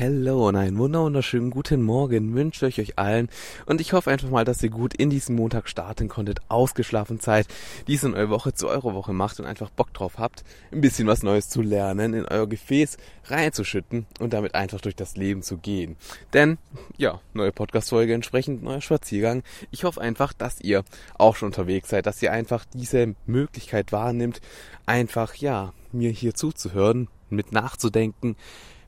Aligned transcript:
Hello 0.00 0.48
und 0.48 0.56
einen 0.56 0.78
wunderschönen 0.78 1.50
guten 1.50 1.82
Morgen 1.82 2.34
wünsche 2.34 2.66
ich 2.66 2.80
euch 2.80 2.98
allen 2.98 3.28
und 3.66 3.82
ich 3.82 3.92
hoffe 3.92 4.10
einfach 4.10 4.30
mal, 4.30 4.46
dass 4.46 4.62
ihr 4.62 4.70
gut 4.70 4.94
in 4.94 5.10
diesen 5.10 5.36
Montag 5.36 5.68
starten 5.68 6.08
konntet, 6.08 6.40
ausgeschlafen 6.48 7.20
seid, 7.20 7.46
dies 7.86 8.02
in 8.02 8.14
eure 8.14 8.30
Woche 8.30 8.54
zu 8.54 8.68
eurer 8.68 8.94
Woche 8.94 9.12
macht 9.12 9.40
und 9.40 9.44
einfach 9.44 9.68
Bock 9.68 9.92
drauf 9.92 10.14
habt, 10.16 10.42
ein 10.72 10.80
bisschen 10.80 11.06
was 11.06 11.22
Neues 11.22 11.50
zu 11.50 11.60
lernen, 11.60 12.14
in 12.14 12.24
euer 12.24 12.46
Gefäß 12.46 12.96
reinzuschütten 13.26 14.06
und 14.20 14.32
damit 14.32 14.54
einfach 14.54 14.80
durch 14.80 14.96
das 14.96 15.18
Leben 15.18 15.42
zu 15.42 15.58
gehen. 15.58 15.96
Denn, 16.32 16.56
ja, 16.96 17.20
neue 17.34 17.52
Podcast-Folge 17.52 18.14
entsprechend, 18.14 18.62
neuer 18.62 18.80
Spaziergang. 18.80 19.42
Ich 19.70 19.84
hoffe 19.84 20.00
einfach, 20.00 20.32
dass 20.32 20.62
ihr 20.62 20.82
auch 21.18 21.36
schon 21.36 21.48
unterwegs 21.48 21.90
seid, 21.90 22.06
dass 22.06 22.22
ihr 22.22 22.32
einfach 22.32 22.64
diese 22.72 23.16
Möglichkeit 23.26 23.92
wahrnimmt, 23.92 24.40
einfach, 24.86 25.34
ja, 25.34 25.74
mir 25.92 26.10
hier 26.10 26.32
zuzuhören, 26.32 27.08
mit 27.28 27.52
nachzudenken, 27.52 28.36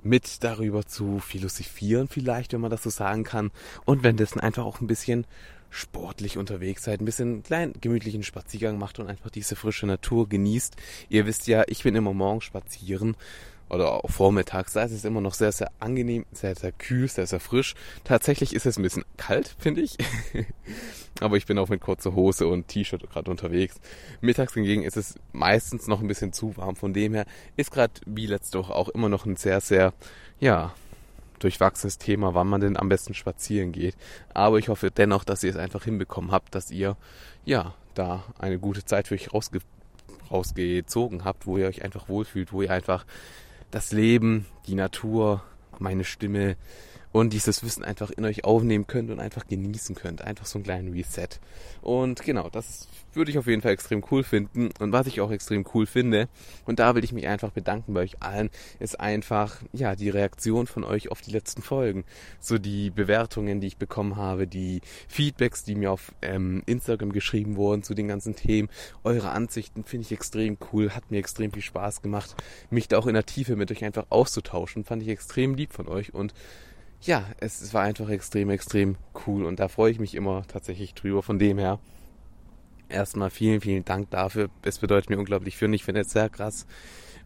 mit 0.03 0.43
darüber 0.45 0.87
zu 0.87 1.19
philosophieren 1.19 2.09
vielleicht, 2.09 2.53
wenn 2.53 2.61
man 2.61 2.71
das 2.71 2.83
so 2.83 2.91
sagen 2.91 3.25
kann. 3.25 3.51
Und 3.85 4.03
währenddessen 4.03 4.41
einfach 4.41 4.65
auch 4.65 4.81
ein 4.81 4.87
bisschen 4.87 5.27
sportlich 5.71 6.37
unterwegs 6.37 6.85
seid, 6.85 7.01
ein 7.01 7.07
bisschen 7.07 7.43
kleinen 7.43 7.73
gemütlichen 7.81 8.23
Spaziergang 8.23 8.79
macht 8.79 8.99
und 8.99 9.09
einfach 9.09 9.31
diese 9.31 9.57
frische 9.57 9.87
Natur 9.87 10.29
genießt. 10.29 10.77
Ihr 11.09 11.27
wisst 11.27 11.47
ja, 11.47 11.65
ich 11.67 11.83
bin 11.83 11.97
immer 11.97 12.13
morgens 12.13 12.45
spazieren 12.45 13.17
oder 13.73 14.05
auch 14.05 14.11
vormittags, 14.11 14.75
da 14.75 14.83
ist 14.83 14.93
es 14.93 15.05
immer 15.05 15.23
noch 15.23 15.33
sehr, 15.33 15.51
sehr 15.51 15.71
angenehm, 15.81 16.27
sehr, 16.33 16.55
sehr 16.55 16.73
kühl, 16.73 17.09
sehr, 17.09 17.27
sehr 17.27 17.41
frisch. 17.41 17.75
Tatsächlich 18.05 18.55
ist 18.55 18.67
es 18.67 18.77
ein 18.77 18.83
bisschen 18.83 19.05
kalt, 19.17 19.57
finde 19.59 19.81
ich. 19.81 19.97
Aber 21.21 21.39
ich 21.39 21.47
bin 21.47 21.59
auch 21.59 21.71
mit 21.71 21.81
kurzer 21.81 22.15
Hose 22.15 22.47
und 22.47 22.69
T-Shirt 22.69 23.09
gerade 23.11 23.31
unterwegs. 23.31 23.81
Mittags 24.21 24.55
hingegen 24.55 24.83
ist 24.83 24.99
es 24.99 25.15
meistens 25.33 25.87
noch 25.87 26.01
ein 26.01 26.09
bisschen 26.09 26.35
zu 26.35 26.57
warm. 26.59 26.77
Von 26.77 26.93
dem 26.93 27.15
her 27.15 27.25
ist 27.57 27.71
gerade 27.71 27.95
wie 28.05 28.27
letzte 28.27 28.59
Woche 28.59 28.75
auch 28.75 28.91
immer 28.91 29.09
noch 29.09 29.25
ein 29.25 29.37
sehr, 29.37 29.61
sehr, 29.61 29.95
ja, 30.39 30.75
durchwachsenes 31.39 31.99
Thema, 31.99 32.35
wann 32.35 32.49
man 32.49 32.61
denn 32.61 32.77
am 32.77 32.91
besten 32.91 33.15
spazieren 33.15 33.73
geht. 33.73 33.97
Aber 34.35 34.59
ich 34.59 34.69
hoffe 34.69 34.91
dennoch, 34.91 35.25
dass 35.25 35.43
ihr 35.43 35.51
es 35.51 35.57
einfach 35.57 35.85
hinbekommen 35.85 36.31
habt, 36.31 36.55
dass 36.55 36.71
ihr, 36.71 36.97
ja, 37.45 37.75
da 37.95 38.25
eine 38.39 38.59
gute 38.59 38.85
Zeit 38.85 39.09
für 39.09 39.15
euch 39.15 39.33
rausge 39.33 39.61
rausgezogen 40.31 41.25
habt, 41.25 41.47
wo 41.47 41.59
ihr 41.59 41.67
euch 41.67 41.83
einfach 41.83 42.09
wohlfühlt, 42.09 42.53
wo 42.53 42.63
ihr 42.63 42.71
einfach 42.71 43.05
das 43.73 43.91
Leben, 43.91 44.47
die 44.67 44.77
Natur, 44.77 45.43
meine 45.81 46.05
Stimme 46.05 46.57
und 47.13 47.33
dieses 47.33 47.63
Wissen 47.63 47.85
einfach 47.85 48.11
in 48.11 48.25
euch 48.25 48.45
aufnehmen 48.45 48.87
könnt 48.87 49.11
und 49.11 49.21
einfach 49.21 49.47
genießen 49.47 49.95
könnt. 49.95 50.23
Einfach 50.23 50.47
so 50.47 50.59
einen 50.59 50.65
kleinen 50.65 50.93
Reset. 50.93 51.29
Und 51.83 52.23
genau, 52.23 52.49
das 52.49 52.89
würde 53.13 53.31
ich 53.31 53.39
auf 53.39 53.47
jeden 53.47 53.61
Fall 53.61 53.73
extrem 53.73 54.03
cool 54.11 54.25
finden. 54.25 54.71
Und 54.81 54.93
was 54.93 55.07
ich 55.07 55.21
auch 55.21 55.31
extrem 55.31 55.67
cool 55.75 55.85
finde, 55.87 56.29
und 56.65 56.79
da 56.79 56.95
will 56.95 57.05
ich 57.05 57.13
mich 57.13 57.27
einfach 57.27 57.51
bedanken 57.51 57.93
bei 57.93 58.01
euch 58.01 58.23
allen, 58.23 58.51
ist 58.81 58.99
einfach, 58.99 59.61
ja, 59.73 59.95
die 59.95 60.09
Reaktion 60.09 60.67
von 60.67 60.85
euch 60.85 61.11
auf 61.11 61.21
die 61.21 61.33
letzten 61.33 61.61
Folgen. 61.61 62.05
So 62.41 62.59
die 62.59 62.89
Bewertungen, 62.91 63.61
die 63.61 63.67
ich 63.67 63.77
bekommen 63.77 64.17
habe, 64.17 64.47
die 64.47 64.81
Feedbacks, 65.09 65.65
die 65.65 65.75
mir 65.75 65.93
auf 65.93 66.13
ähm, 66.23 66.63
Instagram 66.65 67.13
geschrieben 67.13 67.57
wurden 67.57 67.83
zu 67.83 67.93
den 67.95 68.09
ganzen 68.09 68.35
Themen. 68.35 68.71
Eure 69.05 69.31
Ansichten 69.31 69.85
finde 69.85 70.07
ich 70.07 70.13
extrem 70.13 70.57
cool, 70.73 70.91
hat 70.91 71.11
mir 71.11 71.19
extrem 71.19 71.53
viel 71.53 71.63
Spaß 71.63 72.01
gemacht, 72.01 72.35
mich 72.71 72.89
da 72.89 72.97
auch 72.97 73.07
in 73.07 73.15
der 73.15 73.27
Tiefe 73.27 73.57
mit 73.57 73.71
euch 73.71 73.85
einfach 73.85 74.07
auszutauschen. 74.09 74.85
Fand 74.85 75.03
ich 75.03 75.09
extrem 75.09 75.55
lieb 75.55 75.75
von 75.75 75.89
euch 75.89 76.15
und 76.15 76.33
ja, 77.03 77.25
es, 77.41 77.61
es 77.61 77.75
war 77.75 77.83
einfach 77.83 78.09
extrem, 78.09 78.51
extrem 78.51 78.97
cool 79.27 79.45
und 79.45 79.59
da 79.59 79.69
freue 79.69 79.91
ich 79.91 79.99
mich 79.99 80.15
immer 80.15 80.47
tatsächlich 80.47 80.95
drüber. 80.95 81.23
Von 81.23 81.39
dem 81.39 81.59
her 81.59 81.79
erstmal 82.89 83.31
vielen, 83.31 83.61
vielen 83.61 83.85
Dank 83.85 84.11
dafür. 84.11 84.51
Es 84.63 84.79
bedeutet 84.79 85.11
mir 85.11 85.19
unglaublich 85.19 85.57
viel 85.57 85.69
und 85.69 85.75
ich 85.75 85.85
finde 85.85 86.03
es 86.03 86.13
sehr 86.13 86.29
krass, 86.29 86.67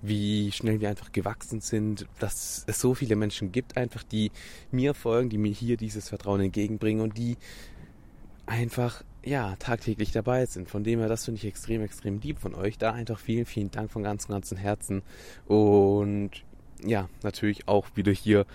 wie 0.01 0.53
schnell 0.53 0.81
wir 0.81 0.89
einfach 0.89 1.13
gewachsen 1.13 1.61
sind, 1.61 2.07
dass 2.19 2.65
es 2.67 2.81
so 2.81 2.95
viele 2.95 3.17
Menschen 3.17 3.53
gibt, 3.53 3.77
einfach 3.77 4.03
die 4.03 4.31
mir 4.71 4.95
folgen, 4.95 5.29
die 5.29 5.39
mir 5.39 5.53
hier 5.53 5.77
dieses 5.77 6.09
Vertrauen 6.09 6.41
entgegenbringen 6.41 7.03
und 7.03 7.19
die 7.19 7.37
einfach 8.47 9.03
ja 9.25 9.57
tagtäglich 9.57 10.13
dabei 10.13 10.47
sind. 10.47 10.71
Von 10.71 10.85
dem 10.85 11.01
her, 11.01 11.09
das 11.09 11.25
finde 11.25 11.39
ich 11.39 11.47
extrem, 11.47 11.83
extrem 11.83 12.21
lieb 12.21 12.39
von 12.39 12.55
euch. 12.55 12.79
Da 12.79 12.93
einfach 12.93 13.19
vielen, 13.19 13.45
vielen 13.45 13.71
Dank 13.71 13.91
von 13.91 14.03
ganzem, 14.03 14.31
ganzem 14.33 14.57
Herzen 14.57 15.03
und 15.47 16.31
ja, 16.85 17.09
natürlich 17.23 17.69
auch 17.69 17.89
wieder 17.95 18.13
hier 18.13 18.47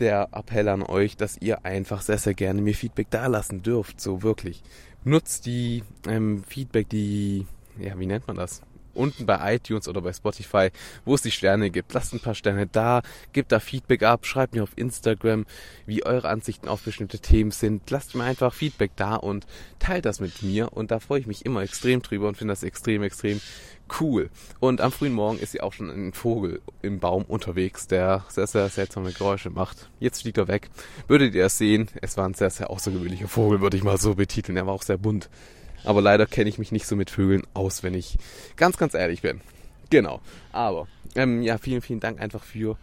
der 0.00 0.28
Appell 0.32 0.68
an 0.68 0.82
euch, 0.82 1.16
dass 1.16 1.36
ihr 1.40 1.64
einfach 1.64 2.02
sehr, 2.02 2.18
sehr 2.18 2.34
gerne 2.34 2.62
mir 2.62 2.74
Feedback 2.74 3.10
dalassen 3.10 3.62
dürft. 3.62 4.00
So 4.00 4.22
wirklich. 4.22 4.62
Nutzt 5.04 5.46
die 5.46 5.82
ähm, 6.08 6.42
Feedback, 6.44 6.88
die, 6.88 7.46
ja, 7.78 7.98
wie 7.98 8.06
nennt 8.06 8.26
man 8.26 8.36
das? 8.36 8.62
Unten 8.94 9.26
bei 9.26 9.54
iTunes 9.54 9.88
oder 9.88 10.00
bei 10.00 10.12
Spotify, 10.12 10.70
wo 11.04 11.14
es 11.14 11.22
die 11.22 11.30
Sterne 11.30 11.70
gibt. 11.70 11.92
Lasst 11.92 12.12
ein 12.12 12.20
paar 12.20 12.34
Sterne 12.34 12.66
da, 12.66 13.02
gebt 13.32 13.52
da 13.52 13.60
Feedback 13.60 14.02
ab, 14.02 14.26
schreibt 14.26 14.54
mir 14.54 14.62
auf 14.62 14.76
Instagram, 14.76 15.46
wie 15.86 16.04
eure 16.04 16.28
Ansichten 16.28 16.68
auf 16.68 16.82
bestimmte 16.82 17.18
Themen 17.18 17.50
sind. 17.50 17.90
Lasst 17.90 18.14
mir 18.14 18.24
einfach 18.24 18.54
Feedback 18.54 18.92
da 18.96 19.16
und 19.16 19.46
teilt 19.78 20.04
das 20.04 20.20
mit 20.20 20.42
mir 20.42 20.72
und 20.72 20.90
da 20.90 21.00
freue 21.00 21.20
ich 21.20 21.26
mich 21.26 21.46
immer 21.46 21.62
extrem 21.62 22.02
drüber 22.02 22.28
und 22.28 22.36
finde 22.36 22.52
das 22.52 22.62
extrem, 22.62 23.02
extrem 23.02 23.40
cool. 24.00 24.30
Und 24.60 24.80
am 24.80 24.92
frühen 24.92 25.12
Morgen 25.12 25.38
ist 25.38 25.54
ja 25.54 25.62
auch 25.62 25.72
schon 25.72 25.90
ein 25.90 26.12
Vogel 26.12 26.60
im 26.82 27.00
Baum 27.00 27.24
unterwegs, 27.24 27.86
der 27.86 28.24
sehr, 28.28 28.46
sehr 28.46 28.68
seltsame 28.68 29.12
Geräusche 29.12 29.50
macht. 29.50 29.90
Jetzt 29.98 30.22
fliegt 30.22 30.38
er 30.38 30.48
weg. 30.48 30.70
Würdet 31.08 31.34
ihr 31.34 31.46
es 31.46 31.58
sehen, 31.58 31.88
es 32.00 32.16
war 32.16 32.26
ein 32.26 32.34
sehr, 32.34 32.50
sehr 32.50 32.70
außergewöhnlicher 32.70 33.28
Vogel, 33.28 33.60
würde 33.60 33.76
ich 33.76 33.82
mal 33.82 33.98
so 33.98 34.14
betiteln. 34.14 34.56
Er 34.56 34.66
war 34.66 34.74
auch 34.74 34.82
sehr 34.82 34.98
bunt. 34.98 35.28
Aber 35.84 36.02
leider 36.02 36.26
kenne 36.26 36.48
ich 36.48 36.58
mich 36.58 36.72
nicht 36.72 36.86
so 36.86 36.96
mit 36.96 37.10
Vögeln 37.10 37.42
aus, 37.54 37.82
wenn 37.82 37.94
ich 37.94 38.18
ganz, 38.56 38.76
ganz 38.76 38.94
ehrlich 38.94 39.22
bin. 39.22 39.40
Genau. 39.90 40.20
Aber, 40.52 40.86
ähm, 41.16 41.42
ja, 41.42 41.58
vielen, 41.58 41.82
vielen 41.82 42.00
Dank 42.00 42.20
einfach 42.20 42.44
für 42.44 42.76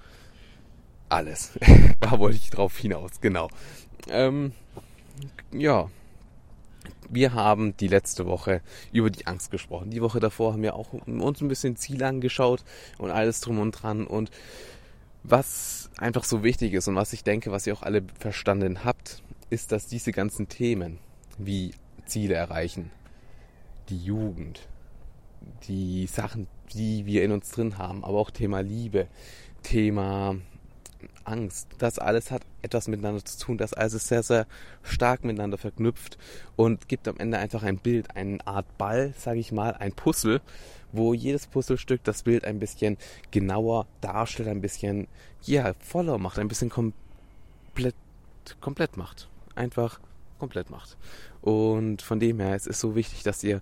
alles. 1.10 1.54
da 2.00 2.20
wollte 2.20 2.38
ich 2.38 2.50
drauf 2.50 2.78
hinaus, 2.78 3.22
genau. 3.22 3.50
Ähm, 4.10 4.52
ja, 5.52 5.90
wir 7.10 7.34
haben 7.34 7.76
die 7.78 7.88
letzte 7.88 8.26
Woche 8.26 8.62
über 8.92 9.10
die 9.10 9.28
Angst 9.28 9.52
gesprochen. 9.52 9.90
Die 9.90 10.02
Woche 10.02 10.20
davor 10.20 10.54
haben 10.54 10.62
wir 10.62 10.76
auch 10.76 10.94
uns 10.94 11.42
ein 11.42 11.48
bisschen 11.48 11.76
Ziele 11.78 12.08
angeschaut 12.08 12.64
und 12.98 13.12
alles 13.12 13.40
drum 13.42 13.60
und 13.60 13.72
dran. 13.72 14.06
Und 14.06 14.30
was 15.24 15.90
einfach 15.98 16.24
so 16.24 16.44
wichtig 16.44 16.74
ist 16.74 16.88
und 16.88 16.96
was 16.96 17.14
ich 17.14 17.24
denke, 17.24 17.52
was 17.52 17.68
ihr 17.68 17.74
auch 17.74 17.84
alle 17.84 18.04
verstanden 18.20 18.84
habt, 18.84 19.22
ist, 19.50 19.72
dass 19.72 19.88
diese 19.88 20.12
ganzen 20.12 20.50
Themen 20.50 21.00
wie 21.38 21.74
Ziele 22.08 22.36
erreichen, 22.36 22.92
die 23.90 24.04
Jugend, 24.04 24.68
die 25.68 26.08
Sachen, 26.08 26.48
die 26.74 27.06
wir 27.06 27.24
in 27.24 27.32
uns 27.32 27.52
drin 27.52 27.78
haben, 27.78 28.04
aber 28.04 28.18
auch 28.18 28.32
Thema 28.32 28.62
Liebe, 28.62 29.08
Thema 29.64 30.36
Angst. 31.24 31.68
Das 31.78 32.00
alles 32.00 32.32
hat 32.32 32.44
etwas 32.62 32.88
miteinander 32.88 33.24
zu 33.24 33.38
tun. 33.38 33.58
Das 33.58 33.74
alles 33.74 33.94
ist 33.94 34.08
sehr, 34.08 34.24
sehr 34.24 34.48
stark 34.84 35.24
miteinander 35.24 35.58
verknüpft 35.58 36.18
und 36.56 36.88
gibt 36.88 37.08
am 37.08 37.18
Ende 37.18 37.38
einfach 37.38 37.64
ein 37.64 37.78
Bild, 37.78 38.16
eine 38.16 38.46
Art 38.48 38.78
Ball, 38.78 39.14
sage 39.18 39.40
ich 39.40 39.52
mal, 39.52 39.74
ein 39.74 39.94
Puzzle, 39.94 40.42
wo 40.92 41.14
jedes 41.14 41.48
Puzzlestück 41.48 42.04
das 42.04 42.24
Bild 42.24 42.46
ein 42.46 42.60
bisschen 42.60 42.98
genauer 43.32 43.88
darstellt, 44.02 44.50
ein 44.50 44.62
bisschen, 44.62 45.08
ja, 45.44 45.74
voller 45.80 46.18
macht, 46.18 46.40
ein 46.40 46.48
bisschen 46.48 46.70
komplett, 46.70 47.96
komplett 48.62 48.98
macht. 48.98 49.30
Einfach 49.56 50.00
komplett 50.40 50.70
macht. 50.70 50.98
Und 51.48 52.02
von 52.02 52.20
dem 52.20 52.40
her, 52.42 52.56
es 52.56 52.68
ist 52.68 52.82
so 52.82 52.96
wichtig, 52.96 53.24
dass 53.24 53.42
ihr 53.44 53.62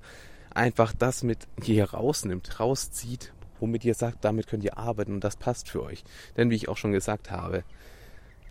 einfach 0.56 0.94
das 0.94 1.22
mit 1.22 1.48
hier 1.62 1.92
rausnimmt, 1.92 2.60
rauszieht 2.60 3.32
womit 3.60 3.86
ihr 3.86 3.94
sagt, 3.94 4.24
damit 4.26 4.48
könnt 4.48 4.64
ihr 4.64 4.78
arbeiten 4.78 5.14
und 5.14 5.24
das 5.24 5.36
passt 5.36 5.70
für 5.70 5.84
euch. 5.84 6.04
Denn 6.38 6.50
wie 6.50 6.56
ich 6.56 6.70
auch 6.70 6.78
schon 6.78 6.92
gesagt 6.92 7.32
habe, 7.32 7.64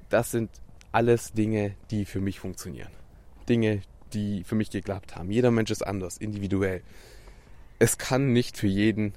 das 0.09 0.31
sind 0.31 0.51
alles 0.93 1.33
Dinge, 1.33 1.75
die 1.91 2.05
für 2.05 2.21
mich 2.21 2.41
funktionieren. 2.41 2.91
Dinge, 3.49 3.83
die 4.13 4.45
für 4.45 4.55
mich 4.55 4.71
geklappt 4.71 5.17
haben. 5.17 5.31
Jeder 5.31 5.51
Mensch 5.51 5.71
ist 5.71 5.87
anders, 5.87 6.17
individuell. 6.17 6.83
Es 7.79 7.99
kann 7.99 8.33
nicht 8.33 8.57
für 8.57 8.67
jeden 8.67 9.13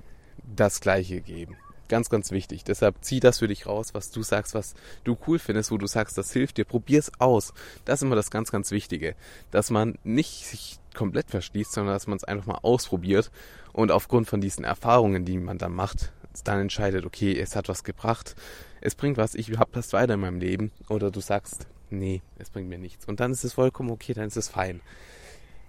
das 0.56 0.82
Gleiche 0.82 1.22
geben. 1.22 1.56
Ganz, 1.88 2.10
ganz 2.10 2.32
wichtig. 2.32 2.64
Deshalb 2.64 2.96
zieh 3.02 3.20
das 3.20 3.40
für 3.40 3.48
dich 3.48 3.66
raus, 3.66 3.94
was 3.94 4.12
du 4.12 4.24
sagst, 4.24 4.54
was 4.54 4.76
du 5.04 5.18
cool 5.28 5.40
findest, 5.40 5.72
wo 5.72 5.78
du 5.78 5.88
sagst, 5.88 6.18
das 6.18 6.34
hilft 6.34 6.58
dir. 6.58 6.66
Probier's 6.66 7.12
aus. 7.20 7.54
Das 7.86 8.00
ist 8.00 8.04
immer 8.04 8.16
das 8.16 8.32
ganz, 8.32 8.52
ganz 8.52 8.72
Wichtige. 8.72 9.16
Dass 9.52 9.70
man 9.70 9.98
nicht 10.04 10.46
sich 10.46 10.80
komplett 10.94 11.30
verschließt, 11.30 11.72
sondern 11.72 11.94
dass 11.94 12.08
man 12.08 12.18
es 12.18 12.24
einfach 12.24 12.48
mal 12.48 12.60
ausprobiert 12.62 13.32
und 13.72 13.92
aufgrund 13.92 14.28
von 14.28 14.42
diesen 14.42 14.66
Erfahrungen, 14.66 15.24
die 15.24 15.38
man 15.38 15.58
dann 15.58 15.74
macht, 15.74 16.12
dann 16.44 16.60
entscheidet, 16.60 17.06
okay, 17.06 17.40
es 17.40 17.56
hat 17.56 17.70
was 17.70 17.84
gebracht, 17.84 18.36
es 18.82 18.96
bringt 18.96 19.18
was, 19.18 19.36
ich 19.36 19.52
hab 19.58 19.72
das 19.74 19.94
weiter 19.94 20.16
in 20.16 20.20
meinem 20.20 20.40
Leben 20.40 20.72
oder 20.90 21.12
du 21.12 21.20
sagst, 21.20 21.68
nee, 21.90 22.22
es 22.38 22.50
bringt 22.50 22.70
mir 22.70 22.78
nichts. 22.78 23.06
Und 23.06 23.20
dann 23.20 23.32
ist 23.32 23.44
es 23.44 23.54
vollkommen 23.54 23.92
okay, 23.92 24.14
dann 24.14 24.28
ist 24.28 24.38
es 24.38 24.50
fein. 24.50 24.82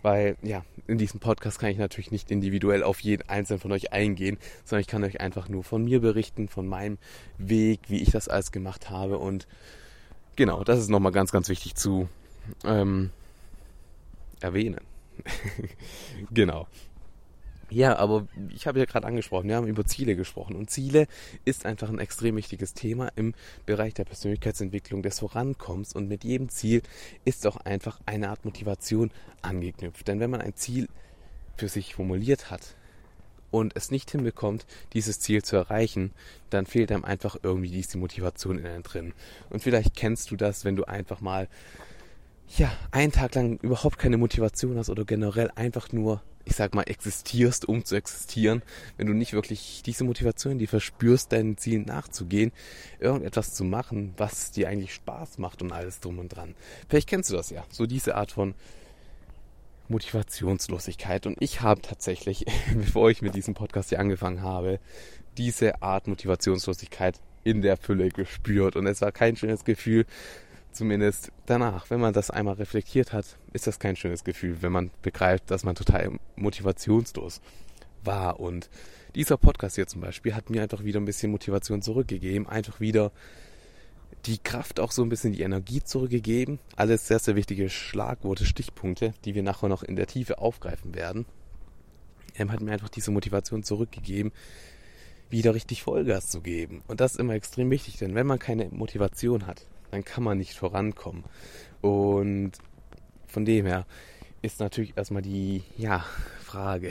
Weil, 0.03 0.37
ja, 0.43 0.65
in 0.87 0.99
diesem 0.99 1.21
Podcast 1.21 1.59
kann 1.59 1.71
ich 1.71 1.79
natürlich 1.79 2.11
nicht 2.11 2.31
individuell 2.31 2.83
auf 2.83 3.01
jeden 3.01 3.29
einzelnen 3.29 3.61
von 3.61 3.73
euch 3.73 3.93
eingehen, 3.93 4.39
sondern 4.65 4.81
ich 4.83 4.87
kann 4.87 5.05
euch 5.05 5.21
einfach 5.21 5.49
nur 5.49 5.65
von 5.65 5.85
mir 5.85 6.01
berichten, 6.01 6.49
von 6.49 6.67
meinem 6.67 6.99
Weg, 7.37 7.81
wie 7.89 8.01
ich 8.01 8.11
das 8.11 8.29
alles 8.29 8.53
gemacht 8.53 8.91
habe. 8.91 9.19
Und 9.19 9.49
genau, 10.37 10.63
das 10.63 10.79
ist 10.79 10.89
nochmal 10.89 11.13
ganz, 11.13 11.33
ganz 11.33 11.49
wichtig 11.49 11.75
zu 11.75 12.09
ähm, 12.65 13.11
erwähnen. 14.41 14.81
genau. 16.31 16.69
Ja, 17.71 17.97
aber 17.97 18.27
ich 18.49 18.67
habe 18.67 18.79
ja 18.79 18.87
gerade 18.87 19.07
angesprochen, 19.07 19.49
wir 19.49 19.57
haben 19.57 19.67
über 19.67 19.85
Ziele 19.85 20.17
gesprochen 20.17 20.57
und 20.57 20.71
Ziele 20.71 21.07
ist 21.45 21.67
einfach 21.67 21.91
ein 21.91 21.99
extrem 21.99 22.37
wichtiges 22.37 22.73
Thema 22.73 23.11
im 23.15 23.35
Bereich 23.67 23.93
der 23.93 24.05
Persönlichkeitsentwicklung 24.05 25.03
des 25.03 25.19
Vorankommens 25.19 25.95
und 25.95 26.09
mit 26.09 26.25
jedem 26.25 26.49
Ziel 26.49 26.83
ist 27.27 27.47
auch 27.47 27.59
einfach 27.59 28.01
eine 28.07 28.31
Art 28.31 28.47
Motivation 28.47 29.11
angeknüpft. 29.43 30.09
Denn 30.09 30.19
wenn 30.19 30.31
man 30.31 30.41
ein 30.41 30.55
Ziel 30.55 30.89
für 31.57 31.69
sich 31.69 31.95
formuliert 31.95 32.51
hat 32.51 32.75
und 33.51 33.77
es 33.77 33.91
nicht 33.91 34.11
hinbekommt, 34.11 34.65
dieses 34.95 35.21
Ziel 35.21 35.43
zu 35.43 35.57
erreichen, 35.57 36.13
dann 36.49 36.65
fehlt 36.65 36.91
einem 36.91 37.05
einfach 37.05 37.37
irgendwie 37.43 37.71
diese 37.71 37.99
Motivation 37.99 38.59
innen 38.59 38.83
drin. 38.83 39.13
Und 39.51 39.63
vielleicht 39.63 39.95
kennst 39.95 40.31
du 40.31 40.37
das, 40.37 40.65
wenn 40.65 40.77
du 40.77 40.85
einfach 40.85 41.21
mal 41.21 41.49
ja, 42.57 42.73
einen 42.93 43.13
Tag 43.13 43.35
lang 43.35 43.59
überhaupt 43.61 43.99
keine 43.99 44.17
Motivation 44.17 44.79
hast 44.79 44.89
oder 44.89 45.05
generell 45.05 45.51
einfach 45.55 45.93
nur 45.93 46.23
ich 46.49 46.57
sag 46.57 46.75
mal, 46.75 46.85
existierst, 46.85 47.69
um 47.69 47.85
zu 47.85 47.95
existieren, 47.95 48.63
wenn 48.97 49.07
du 49.07 49.13
nicht 49.13 49.35
wirklich 49.35 49.83
diese 49.85 50.05
Motivation, 50.05 50.59
die 50.59 50.67
verspürst, 50.67 51.31
deinen 51.31 51.59
Zielen 51.59 51.83
nachzugehen, 51.83 52.53
irgendetwas 53.01 53.53
zu 53.53 53.65
machen, 53.65 54.15
was 54.17 54.51
dir 54.51 54.69
eigentlich 54.69 54.95
Spaß 54.95 55.37
macht 55.37 55.61
und 55.61 55.73
alles 55.73 56.01
drum 56.01 56.19
und 56.19 56.29
dran. 56.29 56.55
Vielleicht 56.89 57.09
kennst 57.09 57.31
du 57.31 57.37
das 57.37 57.51
ja, 57.51 57.65
so 57.71 57.85
diese 57.85 58.15
Art 58.15 58.33
von 58.33 58.55
Motivationslosigkeit. 59.89 61.27
Und 61.27 61.37
ich 61.41 61.61
habe 61.61 61.83
tatsächlich, 61.83 62.47
bevor 62.75 63.11
ich 63.11 63.21
mit 63.21 63.35
diesem 63.35 63.53
Podcast 63.53 63.91
hier 63.91 64.01
angefangen 64.01 64.43
habe, 64.43 64.81
diese 65.37 65.83
Art 65.83 66.07
Motivationslosigkeit 66.07 67.21
in 67.45 67.61
der 67.61 67.77
Fülle 67.77 68.09
gespürt. 68.09 68.75
Und 68.75 68.87
es 68.87 69.03
war 69.03 69.13
kein 69.13 69.37
schönes 69.37 69.65
Gefühl, 69.65 70.07
zumindest 70.73 71.33
danach, 71.47 71.91
wenn 71.91 72.01
man 72.01 72.13
das 72.13 72.31
einmal 72.31 72.55
reflektiert 72.55 73.13
hat, 73.13 73.37
ist 73.53 73.67
das 73.67 73.79
kein 73.79 73.97
schönes 73.97 74.25
Gefühl, 74.25 74.63
wenn 74.63 74.73
man 74.73 74.91
begreift, 75.03 75.51
dass 75.51 75.65
man 75.65 75.75
total 75.75 76.19
motivationslos 76.37 77.41
war. 78.05 78.41
Und 78.41 78.71
dieser 79.15 79.37
Podcast 79.37 79.77
hier 79.77 79.87
zum 79.87 80.01
Beispiel 80.01 80.35
hat 80.35 80.51
mir 80.51 80.63
einfach 80.63 80.85
wieder 80.85 81.01
ein 81.01 81.05
bisschen 81.05 81.31
Motivation 81.31 81.83
zurückgegeben, 81.83 82.49
einfach 82.49 82.81
wieder 82.81 83.13
die 84.27 84.39
Kraft, 84.39 84.81
auch 84.81 84.93
so 84.93 85.03
ein 85.03 85.09
bisschen 85.09 85.33
die 85.33 85.43
Energie 85.43 85.83
zurückgegeben. 85.83 86.59
Alles 86.77 87.07
sehr, 87.07 87.19
sehr 87.19 87.37
wichtige 87.37 87.71
Schlagworte, 87.71 88.45
Stichpunkte, 88.45 89.15
die 89.25 89.35
wir 89.35 89.43
nachher 89.43 89.69
noch 89.69 89.83
in 89.83 89.97
der 89.97 90.07
Tiefe 90.07 90.39
aufgreifen 90.39 90.95
werden. 90.95 91.25
Er 92.35 92.49
hat 92.49 92.61
mir 92.61 92.73
einfach 92.73 92.89
diese 92.89 93.11
Motivation 93.11 93.63
zurückgegeben, 93.63 94.33
wieder 95.31 95.55
richtig 95.55 95.83
Vollgas 95.83 96.29
zu 96.29 96.41
geben. 96.41 96.83
Und 96.87 97.01
das 97.01 97.13
ist 97.13 97.21
immer 97.21 97.35
extrem 97.35 97.71
wichtig, 97.71 97.99
denn 97.99 98.15
wenn 98.15 98.27
man 98.27 98.39
keine 98.39 98.69
Motivation 98.71 99.47
hat, 99.47 99.67
dann 99.91 100.05
kann 100.05 100.25
man 100.25 100.39
nicht 100.39 100.55
vorankommen. 100.55 101.25
Und 101.81 102.53
von 103.27 103.45
dem 103.45 103.67
her 103.67 103.87
ist 104.43 104.61
natürlich 104.61 104.97
erstmal 104.97 105.23
die 105.23 105.63
ja, 105.77 106.05
Frage, 106.41 106.91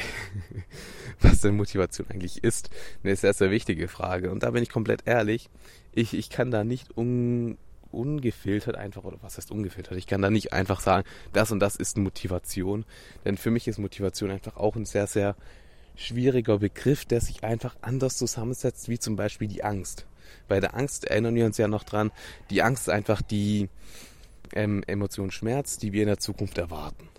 was 1.22 1.42
denn 1.42 1.56
Motivation 1.56 2.08
eigentlich 2.10 2.44
ist, 2.44 2.70
eine 3.04 3.16
sehr, 3.16 3.34
sehr 3.34 3.52
wichtige 3.52 3.88
Frage. 3.88 4.32
Und 4.32 4.44
da 4.44 4.52
bin 4.52 4.64
ich 4.64 4.70
komplett 4.70 5.04
ehrlich, 5.06 5.50
ich, 5.94 6.14
ich 6.14 6.30
kann 6.30 6.52
da 6.52 6.64
nicht 6.64 6.98
un, 6.98 7.58
ungefiltert 7.92 8.76
einfach, 8.76 9.04
oder 9.04 9.18
was 9.22 9.38
heißt 9.38 9.52
ungefiltert, 9.52 9.98
ich 9.98 10.08
kann 10.08 10.22
da 10.22 10.30
nicht 10.30 10.54
einfach 10.54 10.80
sagen, 10.80 11.08
das 11.34 11.52
und 11.52 11.60
das 11.60 11.76
ist 11.76 11.98
Motivation. 11.98 12.86
Denn 13.26 13.38
für 13.38 13.52
mich 13.52 13.68
ist 13.68 13.80
Motivation 13.80 14.30
einfach 14.30 14.58
auch 14.58 14.76
ein 14.76 14.86
sehr, 14.86 15.08
sehr 15.08 15.36
schwieriger 15.96 16.60
Begriff, 16.60 17.06
der 17.06 17.22
sich 17.22 17.44
einfach 17.44 17.76
anders 17.82 18.18
zusammensetzt, 18.18 18.90
wie 18.90 19.00
zum 19.00 19.16
Beispiel 19.16 19.48
die 19.48 19.64
Angst. 19.64 20.06
Bei 20.48 20.60
der 20.60 20.76
Angst 20.76 21.06
erinnern 21.06 21.36
wir 21.36 21.46
uns 21.46 21.58
ja 21.58 21.68
noch 21.68 21.84
dran, 21.84 22.12
die 22.50 22.62
Angst 22.62 22.88
ist 22.88 22.94
einfach 22.94 23.22
die 23.22 23.70
ähm, 24.54 24.84
Emotion 24.88 25.32
Schmerz, 25.32 25.78
die 25.78 25.94
wir 25.94 26.04
in 26.04 26.08
der 26.08 26.20
Zukunft 26.20 26.58
erwarten. 26.58 27.10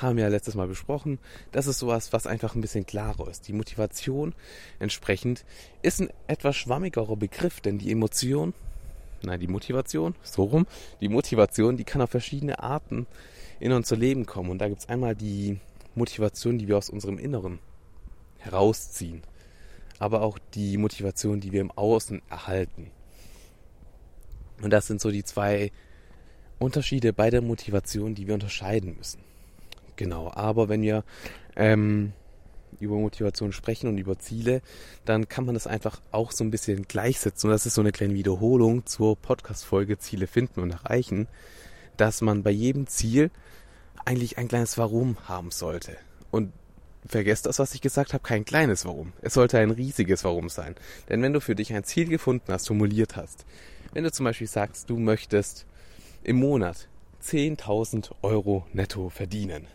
Haben 0.00 0.16
wir 0.16 0.24
ja 0.24 0.30
letztes 0.30 0.54
Mal 0.54 0.68
besprochen. 0.68 1.18
Das 1.52 1.66
ist 1.66 1.78
sowas, 1.78 2.12
was 2.12 2.26
einfach 2.26 2.54
ein 2.54 2.60
bisschen 2.60 2.84
klarer 2.84 3.28
ist. 3.28 3.48
Die 3.48 3.54
Motivation 3.54 4.34
entsprechend 4.78 5.44
ist 5.82 6.00
ein 6.00 6.10
etwas 6.26 6.56
schwammigerer 6.56 7.16
Begriff, 7.16 7.60
denn 7.60 7.78
die 7.78 7.90
Emotion, 7.90 8.52
nein, 9.22 9.40
die 9.40 9.46
Motivation, 9.46 10.14
so 10.22 10.44
rum, 10.44 10.66
die 11.00 11.08
Motivation, 11.08 11.78
die 11.78 11.84
kann 11.84 12.02
auf 12.02 12.10
verschiedene 12.10 12.58
Arten 12.58 13.06
in 13.58 13.72
unser 13.72 13.96
Leben 13.96 14.26
kommen. 14.26 14.50
Und 14.50 14.58
da 14.58 14.68
gibt 14.68 14.80
es 14.80 14.88
einmal 14.88 15.14
die 15.14 15.60
Motivation, 15.94 16.58
die 16.58 16.68
wir 16.68 16.76
aus 16.76 16.90
unserem 16.90 17.18
Inneren 17.18 17.58
herausziehen 18.38 19.22
aber 19.98 20.22
auch 20.22 20.38
die 20.54 20.76
Motivation, 20.76 21.40
die 21.40 21.52
wir 21.52 21.60
im 21.60 21.70
Außen 21.70 22.22
erhalten. 22.28 22.90
Und 24.62 24.70
das 24.70 24.86
sind 24.86 25.00
so 25.00 25.10
die 25.10 25.24
zwei 25.24 25.70
Unterschiede 26.58 27.12
bei 27.12 27.30
der 27.30 27.42
Motivation, 27.42 28.14
die 28.14 28.26
wir 28.26 28.34
unterscheiden 28.34 28.96
müssen. 28.96 29.20
Genau, 29.96 30.30
aber 30.32 30.68
wenn 30.68 30.82
wir 30.82 31.04
ähm, 31.56 32.12
über 32.80 32.96
Motivation 32.96 33.52
sprechen 33.52 33.88
und 33.88 33.98
über 33.98 34.18
Ziele, 34.18 34.62
dann 35.04 35.28
kann 35.28 35.44
man 35.46 35.54
das 35.54 35.66
einfach 35.66 36.00
auch 36.10 36.32
so 36.32 36.44
ein 36.44 36.50
bisschen 36.50 36.82
gleichsetzen. 36.82 37.48
Und 37.48 37.54
das 37.54 37.66
ist 37.66 37.74
so 37.74 37.80
eine 37.80 37.92
kleine 37.92 38.14
Wiederholung 38.14 38.86
zur 38.86 39.16
Podcast-Folge 39.16 39.98
Ziele 39.98 40.26
finden 40.26 40.60
und 40.60 40.70
erreichen, 40.70 41.28
dass 41.96 42.20
man 42.20 42.42
bei 42.42 42.50
jedem 42.50 42.86
Ziel 42.86 43.30
eigentlich 44.04 44.38
ein 44.38 44.48
kleines 44.48 44.76
Warum 44.78 45.16
haben 45.28 45.50
sollte. 45.50 45.96
Und 46.30 46.52
vergesst 47.08 47.46
das, 47.46 47.58
was 47.58 47.74
ich 47.74 47.80
gesagt 47.80 48.12
habe, 48.12 48.22
kein 48.22 48.44
kleines 48.44 48.84
Warum. 48.84 49.12
Es 49.22 49.34
sollte 49.34 49.58
ein 49.58 49.70
riesiges 49.70 50.24
Warum 50.24 50.48
sein. 50.48 50.74
Denn 51.08 51.22
wenn 51.22 51.32
du 51.32 51.40
für 51.40 51.54
dich 51.54 51.72
ein 51.72 51.84
Ziel 51.84 52.08
gefunden 52.08 52.52
hast, 52.52 52.66
formuliert 52.66 53.16
hast, 53.16 53.44
wenn 53.92 54.04
du 54.04 54.12
zum 54.12 54.24
Beispiel 54.24 54.46
sagst, 54.46 54.90
du 54.90 54.98
möchtest 54.98 55.66
im 56.22 56.36
Monat 56.36 56.88
10.000 57.22 58.10
Euro 58.22 58.66
netto 58.72 59.08
verdienen, 59.08 59.66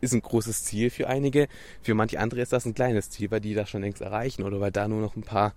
ist 0.00 0.14
ein 0.14 0.22
großes 0.22 0.64
Ziel 0.64 0.90
für 0.90 1.08
einige. 1.08 1.48
Für 1.82 1.94
manche 1.94 2.18
andere 2.18 2.40
ist 2.40 2.52
das 2.52 2.64
ein 2.64 2.74
kleines 2.74 3.10
Ziel, 3.10 3.30
weil 3.30 3.40
die 3.40 3.54
das 3.54 3.68
schon 3.68 3.82
längst 3.82 4.00
erreichen 4.00 4.42
oder 4.42 4.60
weil 4.60 4.72
da 4.72 4.88
nur 4.88 5.00
noch 5.00 5.16
ein 5.16 5.22
paar 5.22 5.54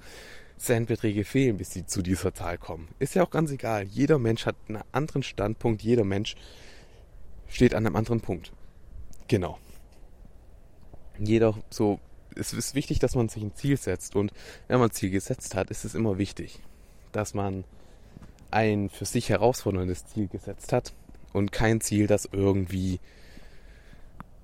Centbeträge 0.57 1.23
fehlen, 1.23 1.57
bis 1.57 1.71
sie 1.71 1.85
zu 1.85 2.01
dieser 2.01 2.33
Zahl 2.33 2.57
kommen. 2.57 2.89
Ist 2.99 3.15
ja 3.15 3.23
auch 3.23 3.29
ganz 3.29 3.51
egal. 3.51 3.83
Jeder 3.83 4.19
Mensch 4.19 4.45
hat 4.45 4.55
einen 4.67 4.83
anderen 4.91 5.23
Standpunkt. 5.23 5.81
Jeder 5.81 6.03
Mensch 6.03 6.35
steht 7.47 7.73
an 7.73 7.85
einem 7.85 7.95
anderen 7.95 8.21
Punkt. 8.21 8.51
Genau 9.27 9.57
jeder 11.19 11.55
so, 11.69 11.99
es 12.35 12.53
ist 12.53 12.75
wichtig, 12.75 12.99
dass 12.99 13.15
man 13.15 13.29
sich 13.29 13.43
ein 13.43 13.55
Ziel 13.55 13.77
setzt. 13.77 14.15
Und 14.15 14.31
wenn 14.67 14.79
man 14.79 14.89
ein 14.89 14.93
Ziel 14.93 15.09
gesetzt 15.09 15.55
hat, 15.55 15.69
ist 15.69 15.85
es 15.85 15.95
immer 15.95 16.17
wichtig, 16.17 16.59
dass 17.11 17.33
man 17.33 17.63
ein 18.51 18.89
für 18.89 19.05
sich 19.05 19.29
herausforderndes 19.29 20.05
Ziel 20.05 20.27
gesetzt 20.27 20.73
hat 20.73 20.93
und 21.33 21.51
kein 21.51 21.81
Ziel, 21.81 22.07
das 22.07 22.29
irgendwie 22.31 22.99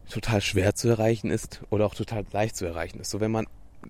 total 0.10 0.42
schwer 0.42 0.74
zu 0.74 0.90
erreichen 0.90 1.30
ist 1.30 1.62
oder 1.70 1.86
auch 1.86 1.94
total 1.94 2.26
leicht 2.32 2.56
zu 2.56 2.66
erreichen 2.66 3.00
ist. 3.00 3.12
So 3.12 3.20
wenn 3.20 3.32
man 3.32 3.46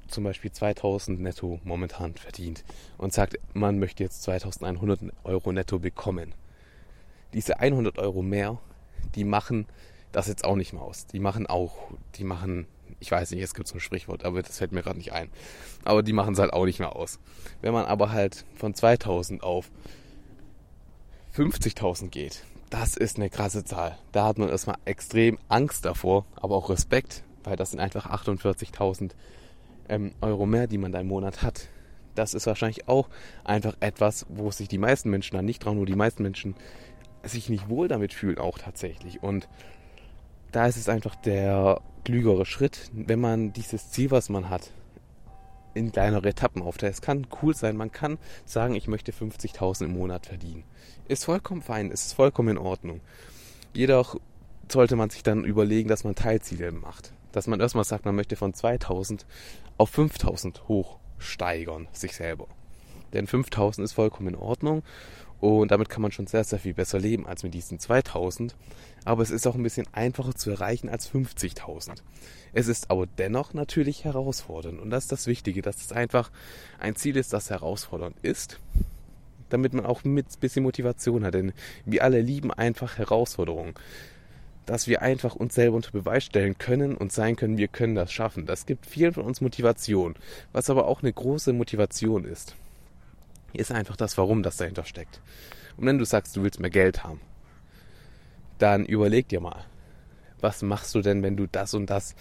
zum 0.08 0.24
Beispiel 0.24 0.52
2000 0.52 1.20
netto 1.20 1.60
momentan 1.64 2.14
verdient 2.16 2.64
und 2.98 3.14
sagt, 3.14 3.40
man 3.54 3.80
möchte 3.80 4.04
jetzt 4.04 4.22
2100 4.24 5.00
Euro 5.24 5.52
netto 5.52 5.80
bekommen. 5.80 6.36
Diese 7.34 7.60
100 7.60 7.98
Euro 7.98 8.22
mehr, 8.22 8.60
die 9.16 9.24
machen 9.24 9.66
das 10.12 10.28
jetzt 10.28 10.44
auch 10.44 10.56
nicht 10.56 10.74
mehr 10.74 10.82
aus. 10.82 11.08
Die 11.08 11.20
machen 11.20 11.48
auch, 11.48 11.76
die 12.16 12.24
machen, 12.24 12.68
ich 13.00 13.12
weiß 13.12 13.32
nicht, 13.32 13.42
es 13.42 13.54
gibt 13.54 13.68
so 13.68 13.76
ein 13.76 13.80
Sprichwort, 13.80 14.26
aber 14.26 14.42
das 14.42 14.58
fällt 14.58 14.72
mir 14.72 14.82
gerade 14.82 14.98
nicht 14.98 15.14
ein. 15.14 15.30
Aber 15.86 16.04
die 16.04 16.14
machen 16.14 16.34
es 16.34 16.40
halt 16.40 16.54
auch 16.54 16.66
nicht 16.66 16.80
mehr 16.80 16.96
aus. 16.96 17.20
Wenn 17.62 17.74
man 17.74 17.86
aber 17.86 18.12
halt 18.12 18.46
von 18.56 18.74
2000 18.74 19.44
auf 19.44 19.70
50.000 21.36 22.10
geht, 22.10 22.44
das 22.70 22.98
ist 22.98 23.18
eine 23.18 23.30
krasse 23.30 23.64
Zahl. 23.64 23.98
Da 24.12 24.26
hat 24.26 24.38
man 24.38 24.50
erstmal 24.50 24.78
extrem 24.86 25.40
Angst 25.48 25.86
davor, 25.86 26.26
aber 26.36 26.56
auch 26.56 26.70
Respekt, 26.70 27.24
weil 27.44 27.56
das 27.56 27.72
sind 27.72 27.80
einfach 27.80 28.10
48.000 28.10 29.12
ähm, 29.88 30.14
Euro 30.22 30.46
mehr, 30.46 30.68
die 30.68 30.78
man 30.78 30.92
da 30.92 31.00
im 31.00 31.08
Monat 31.08 31.42
hat. 31.42 31.68
Das 32.16 32.34
ist 32.34 32.48
wahrscheinlich 32.48 32.88
auch 32.88 33.10
einfach 33.44 33.76
etwas, 33.80 34.26
wo 34.30 34.52
sich 34.52 34.68
die 34.68 34.78
meisten 34.78 35.10
Menschen 35.10 35.36
dann 35.36 35.46
nicht 35.46 35.62
trauen, 35.62 35.80
wo 35.80 35.86
die 35.86 35.96
meisten 35.96 36.24
Menschen 36.24 36.56
sich 37.24 37.50
nicht 37.50 37.70
wohl 37.70 37.88
damit 37.88 38.14
fühlen, 38.14 38.38
auch 38.38 38.58
tatsächlich. 38.58 39.24
Und 39.24 39.48
da 40.52 40.68
ist 40.68 40.78
es 40.78 40.90
einfach 40.90 41.16
der 41.16 41.82
klügere 42.04 42.46
Schritt, 42.46 42.90
wenn 42.94 43.20
man 43.20 43.54
dieses 43.54 43.92
Ziel, 43.92 44.12
was 44.12 44.30
man 44.30 44.50
hat, 44.50 44.72
in 45.74 45.92
kleinere 45.92 46.30
Etappen 46.30 46.62
aufteilt. 46.62 46.94
Es 46.94 47.02
kann 47.02 47.28
cool 47.42 47.56
sein, 47.56 47.78
man 47.78 47.92
kann 47.92 48.18
sagen, 48.46 48.76
ich 48.76 48.88
möchte 48.88 49.12
50.000 49.12 49.86
im 49.86 49.94
Monat 49.94 50.26
verdienen. 50.26 50.64
Ist 51.08 51.26
vollkommen 51.26 51.62
fein, 51.62 51.92
ist 51.92 52.14
vollkommen 52.14 52.50
in 52.50 52.58
Ordnung. 52.58 53.02
Jedoch 53.74 54.16
sollte 54.72 54.96
man 54.96 55.10
sich 55.10 55.24
dann 55.24 55.44
überlegen, 55.44 55.90
dass 55.90 56.04
man 56.04 56.16
Teilziele 56.16 56.72
macht. 56.72 57.14
Dass 57.32 57.48
man 57.48 57.60
erstmal 57.60 57.84
sagt, 57.84 58.06
man 58.06 58.16
möchte 58.16 58.36
von 58.36 58.54
2000 58.54 59.26
auf 59.78 59.90
5000 59.92 60.68
hochsteigern, 60.68 61.88
sich 61.94 62.16
selber. 62.16 62.48
Denn 63.14 63.28
5000 63.28 63.86
ist 63.86 63.94
vollkommen 63.94 64.30
in 64.30 64.36
Ordnung 64.36 64.84
Und 65.40 65.72
damit 65.72 65.90
kann 65.90 66.02
man 66.02 66.12
schon 66.12 66.28
sehr, 66.28 66.44
sehr 66.44 66.60
viel 66.60 66.74
besser 66.74 67.00
leben 67.00 67.26
als 67.26 67.44
mit 67.44 67.54
diesen 67.54 67.80
2000. 67.80 68.56
Aber 69.10 69.24
es 69.24 69.32
ist 69.32 69.48
auch 69.48 69.56
ein 69.56 69.64
bisschen 69.64 69.88
einfacher 69.92 70.36
zu 70.36 70.52
erreichen 70.52 70.88
als 70.88 71.12
50.000. 71.12 72.04
Es 72.54 72.68
ist 72.68 72.92
aber 72.92 73.08
dennoch 73.08 73.56
natürlich 73.56 74.06
herausfordernd. 74.06 74.80
Und 74.80 74.92
das 74.92 75.06
ist 75.06 75.12
das 75.12 75.26
Wichtige, 75.26 75.64
dass 75.64 75.78
es 75.78 75.92
einfach 75.92 76.30
ein 76.78 76.96
Ziel 76.96 77.18
ist, 77.18 77.34
das 77.34 77.50
herausfordernd 77.50 78.16
ist. 78.22 78.60
Damit 79.50 79.74
man 79.74 79.88
auch 79.88 80.04
mit 80.04 80.28
ein 80.28 80.40
bisschen 80.40 80.62
Motivation 80.62 81.26
hat. 81.26 81.34
Denn 81.34 81.54
wir 81.86 82.04
alle 82.04 82.22
lieben 82.22 82.54
einfach 82.54 83.00
Herausforderungen. 83.00 83.74
Dass 84.68 84.88
wir 84.88 85.02
einfach 85.02 85.34
uns 85.34 85.56
selber 85.56 85.78
unter 85.78 85.90
Beweis 85.90 86.26
stellen 86.26 86.60
können 86.60 86.96
und 86.96 87.12
sein 87.12 87.36
können, 87.36 87.58
wir 87.58 87.68
können 87.68 87.96
das 87.96 88.14
schaffen. 88.14 88.46
Das 88.46 88.68
gibt 88.68 88.86
vielen 88.86 89.14
von 89.14 89.24
uns 89.24 89.42
Motivation. 89.42 90.18
Was 90.54 90.70
aber 90.70 90.88
auch 90.88 91.02
eine 91.02 91.12
große 91.12 91.52
Motivation 91.52 92.26
ist 92.26 92.56
ist 93.54 93.72
einfach 93.72 93.96
das 93.96 94.16
Warum, 94.20 94.44
das 94.44 94.58
dahinter 94.58 94.86
steckt. 94.86 95.22
Und 95.76 95.88
wenn 95.88 95.98
du 95.98 96.06
sagst, 96.06 96.38
du 96.38 96.44
willst 96.44 96.60
mehr 96.60 96.70
Geld 96.70 97.04
haben, 97.04 97.20
dann 98.60 98.86
überleg 98.86 99.28
dir 99.28 99.40
mal, 99.40 99.66
was 100.40 100.62
machst 100.62 100.96
du 100.96 101.02
denn, 101.02 101.24
wenn 101.24 101.36
du 101.36 101.48
das 101.48 101.74
und 101.74 101.90
das, 101.90 102.16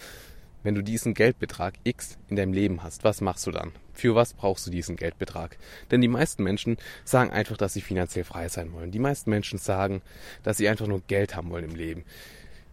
wenn 0.62 0.74
du 0.74 0.82
diesen 0.82 1.14
Geldbetrag 1.14 1.74
X 1.84 2.18
in 2.28 2.36
deinem 2.36 2.52
Leben 2.52 2.82
hast, 2.82 3.04
was 3.04 3.20
machst 3.20 3.46
du 3.46 3.50
dann? 3.50 3.72
Für 3.92 4.14
was 4.14 4.34
brauchst 4.34 4.66
du 4.66 4.70
diesen 4.70 4.96
Geldbetrag? 4.96 5.58
Denn 5.90 6.00
die 6.00 6.08
meisten 6.08 6.42
Menschen 6.42 6.76
sagen 7.04 7.30
einfach, 7.30 7.56
dass 7.56 7.74
sie 7.74 7.80
finanziell 7.80 8.24
frei 8.24 8.48
sein 8.48 8.72
wollen. 8.72 8.90
Die 8.90 8.98
meisten 8.98 9.30
Menschen 9.30 9.58
sagen, 9.58 10.02
dass 10.42 10.56
sie 10.56 10.68
einfach 10.68 10.86
nur 10.86 11.02
Geld 11.06 11.36
haben 11.36 11.50
wollen 11.50 11.64
im 11.64 11.76
Leben. 11.76 12.04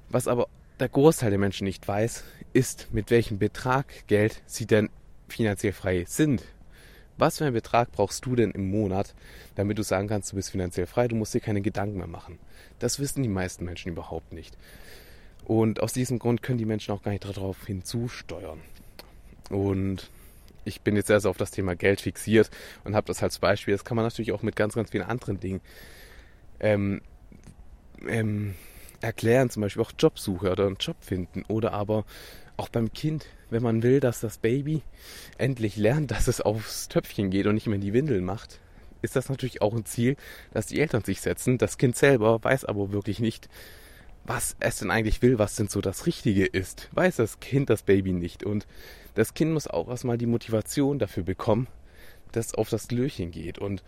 Was 0.09 0.27
aber 0.27 0.47
der 0.79 0.89
Großteil 0.89 1.29
der 1.29 1.39
Menschen 1.39 1.65
nicht 1.65 1.87
weiß, 1.87 2.23
ist, 2.53 2.87
mit 2.91 3.11
welchem 3.11 3.39
Betrag 3.39 3.85
Geld 4.07 4.41
sie 4.45 4.65
denn 4.65 4.89
finanziell 5.27 5.73
frei 5.73 6.05
sind. 6.07 6.43
Was 7.17 7.37
für 7.37 7.45
einen 7.45 7.53
Betrag 7.53 7.91
brauchst 7.91 8.25
du 8.25 8.35
denn 8.35 8.51
im 8.51 8.69
Monat, 8.69 9.13
damit 9.55 9.77
du 9.77 9.83
sagen 9.83 10.07
kannst, 10.07 10.31
du 10.31 10.35
bist 10.35 10.51
finanziell 10.51 10.85
frei, 10.85 11.07
du 11.07 11.15
musst 11.15 11.33
dir 11.33 11.39
keine 11.39 11.61
Gedanken 11.61 11.97
mehr 11.97 12.07
machen? 12.07 12.39
Das 12.79 12.99
wissen 12.99 13.23
die 13.23 13.29
meisten 13.29 13.63
Menschen 13.65 13.91
überhaupt 13.91 14.33
nicht. 14.33 14.57
Und 15.45 15.81
aus 15.81 15.93
diesem 15.93 16.19
Grund 16.19 16.41
können 16.41 16.57
die 16.57 16.65
Menschen 16.65 16.93
auch 16.93 17.03
gar 17.03 17.11
nicht 17.11 17.23
darauf 17.23 17.65
hinzusteuern. 17.65 18.59
Und 19.49 20.09
ich 20.65 20.81
bin 20.81 20.95
jetzt 20.95 21.09
erst 21.09 21.27
auf 21.27 21.37
das 21.37 21.51
Thema 21.51 21.75
Geld 21.75 22.01
fixiert 22.01 22.49
und 22.83 22.95
habe 22.95 23.07
das 23.07 23.21
als 23.23 23.39
Beispiel. 23.39 23.73
Das 23.73 23.85
kann 23.85 23.95
man 23.95 24.05
natürlich 24.05 24.31
auch 24.31 24.41
mit 24.41 24.55
ganz, 24.55 24.73
ganz 24.73 24.89
vielen 24.89 25.03
anderen 25.03 25.39
Dingen 25.39 25.61
ähm, 26.59 27.01
ähm, 28.07 28.55
erklären, 29.01 29.49
zum 29.49 29.61
Beispiel 29.61 29.83
auch 29.83 29.91
Jobsuche 29.97 30.51
oder 30.51 30.65
einen 30.65 30.77
Job 30.77 30.97
finden 30.99 31.43
oder 31.47 31.73
aber 31.73 32.05
auch 32.57 32.69
beim 32.69 32.93
Kind, 32.93 33.25
wenn 33.49 33.63
man 33.63 33.83
will, 33.83 33.99
dass 33.99 34.19
das 34.19 34.37
Baby 34.37 34.81
endlich 35.37 35.77
lernt, 35.77 36.11
dass 36.11 36.27
es 36.27 36.41
aufs 36.41 36.87
Töpfchen 36.87 37.29
geht 37.29 37.47
und 37.47 37.55
nicht 37.55 37.67
mehr 37.67 37.75
in 37.75 37.81
die 37.81 37.93
Windeln 37.93 38.23
macht, 38.23 38.59
ist 39.01 39.15
das 39.15 39.29
natürlich 39.29 39.61
auch 39.61 39.73
ein 39.73 39.85
Ziel, 39.85 40.15
dass 40.51 40.67
die 40.67 40.79
Eltern 40.79 41.03
sich 41.03 41.21
setzen. 41.21 41.57
Das 41.57 41.77
Kind 41.77 41.95
selber 41.95 42.43
weiß 42.43 42.65
aber 42.65 42.91
wirklich 42.91 43.19
nicht, 43.19 43.49
was 44.23 44.55
es 44.59 44.79
denn 44.79 44.89
eigentlich 44.89 45.21
will, 45.21 45.37
was 45.37 45.55
denn 45.55 45.67
so 45.67 45.81
das 45.81 46.05
Richtige 46.07 46.45
ist. 46.45 46.89
Weiß 46.93 47.17
das 47.17 47.39
Kind, 47.39 47.69
das 47.69 47.83
Baby 47.83 48.13
nicht. 48.13 48.43
Und 48.43 48.65
das 49.13 49.33
Kind 49.33 49.51
muss 49.51 49.67
auch 49.67 49.87
erstmal 49.87 50.17
die 50.17 50.25
Motivation 50.25 50.97
dafür 50.97 51.23
bekommen, 51.23 51.67
dass 52.31 52.47
es 52.47 52.55
auf 52.55 52.69
das 52.69 52.87
Glöchen 52.87 53.31
geht. 53.31 53.59
Und 53.59 53.83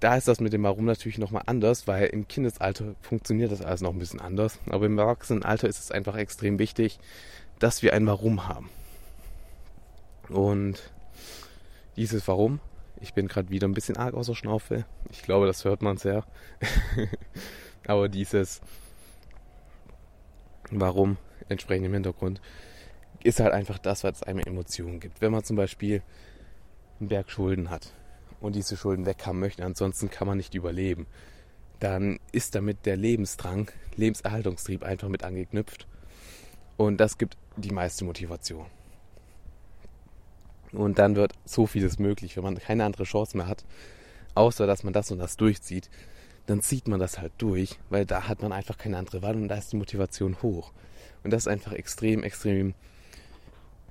da 0.00 0.16
ist 0.16 0.28
das 0.28 0.40
mit 0.40 0.52
dem 0.52 0.62
Warum 0.62 0.84
natürlich 0.84 1.18
nochmal 1.18 1.42
anders, 1.46 1.86
weil 1.86 2.06
im 2.06 2.28
Kindesalter 2.28 2.94
funktioniert 3.00 3.50
das 3.50 3.62
alles 3.62 3.80
noch 3.80 3.92
ein 3.92 3.98
bisschen 3.98 4.20
anders. 4.20 4.58
Aber 4.68 4.86
im 4.86 4.98
Erwachsenenalter 4.98 5.68
ist 5.68 5.80
es 5.80 5.90
einfach 5.90 6.16
extrem 6.16 6.58
wichtig, 6.58 6.98
dass 7.58 7.82
wir 7.82 7.94
ein 7.94 8.06
Warum 8.06 8.48
haben. 8.48 8.70
Und 10.28 10.92
dieses 11.96 12.28
Warum, 12.28 12.60
ich 13.00 13.14
bin 13.14 13.28
gerade 13.28 13.50
wieder 13.50 13.66
ein 13.66 13.74
bisschen 13.74 13.96
arg 13.96 14.14
außer 14.14 14.34
Schnaufe. 14.34 14.84
Ich 15.10 15.22
glaube, 15.22 15.46
das 15.46 15.64
hört 15.64 15.82
man 15.82 15.96
sehr. 15.96 16.24
Aber 17.86 18.08
dieses 18.08 18.60
Warum 20.70 21.16
entsprechend 21.48 21.86
im 21.86 21.94
Hintergrund 21.94 22.40
ist 23.24 23.40
halt 23.40 23.52
einfach 23.52 23.78
das, 23.78 24.04
was 24.04 24.22
einem 24.22 24.40
Emotionen 24.40 25.00
gibt. 25.00 25.20
Wenn 25.20 25.32
man 25.32 25.42
zum 25.42 25.56
Beispiel 25.56 26.02
einen 27.00 27.08
Berg 27.08 27.30
Schulden 27.30 27.70
hat 27.70 27.92
und 28.40 28.54
diese 28.54 28.76
Schulden 28.76 29.06
weghaben 29.06 29.40
möchte, 29.40 29.64
ansonsten 29.64 30.10
kann 30.10 30.28
man 30.28 30.36
nicht 30.36 30.54
überleben, 30.54 31.06
dann 31.80 32.18
ist 32.32 32.54
damit 32.54 32.86
der 32.86 32.96
Lebensdrang, 32.96 33.70
Lebenserhaltungstrieb 33.96 34.82
einfach 34.82 35.08
mit 35.08 35.24
angeknüpft. 35.24 35.86
Und 36.76 36.98
das 36.98 37.18
gibt 37.18 37.36
die 37.56 37.72
meiste 37.72 38.04
Motivation. 38.04 38.66
Und 40.72 40.98
dann 40.98 41.16
wird 41.16 41.32
so 41.44 41.66
vieles 41.66 41.98
möglich, 41.98 42.36
wenn 42.36 42.44
man 42.44 42.58
keine 42.58 42.84
andere 42.84 43.04
Chance 43.04 43.36
mehr 43.36 43.46
hat, 43.46 43.64
außer 44.34 44.66
dass 44.66 44.84
man 44.84 44.92
das 44.92 45.10
und 45.10 45.18
das 45.18 45.36
durchzieht, 45.36 45.90
dann 46.46 46.62
zieht 46.62 46.88
man 46.88 47.00
das 47.00 47.18
halt 47.18 47.32
durch, 47.38 47.78
weil 47.90 48.06
da 48.06 48.28
hat 48.28 48.42
man 48.42 48.52
einfach 48.52 48.78
keine 48.78 48.96
andere 48.96 49.22
Wahl 49.22 49.36
und 49.36 49.48
da 49.48 49.56
ist 49.56 49.72
die 49.72 49.76
Motivation 49.76 50.40
hoch. 50.42 50.72
Und 51.22 51.32
das 51.32 51.42
ist 51.42 51.48
einfach 51.48 51.72
extrem, 51.72 52.22
extrem 52.22 52.74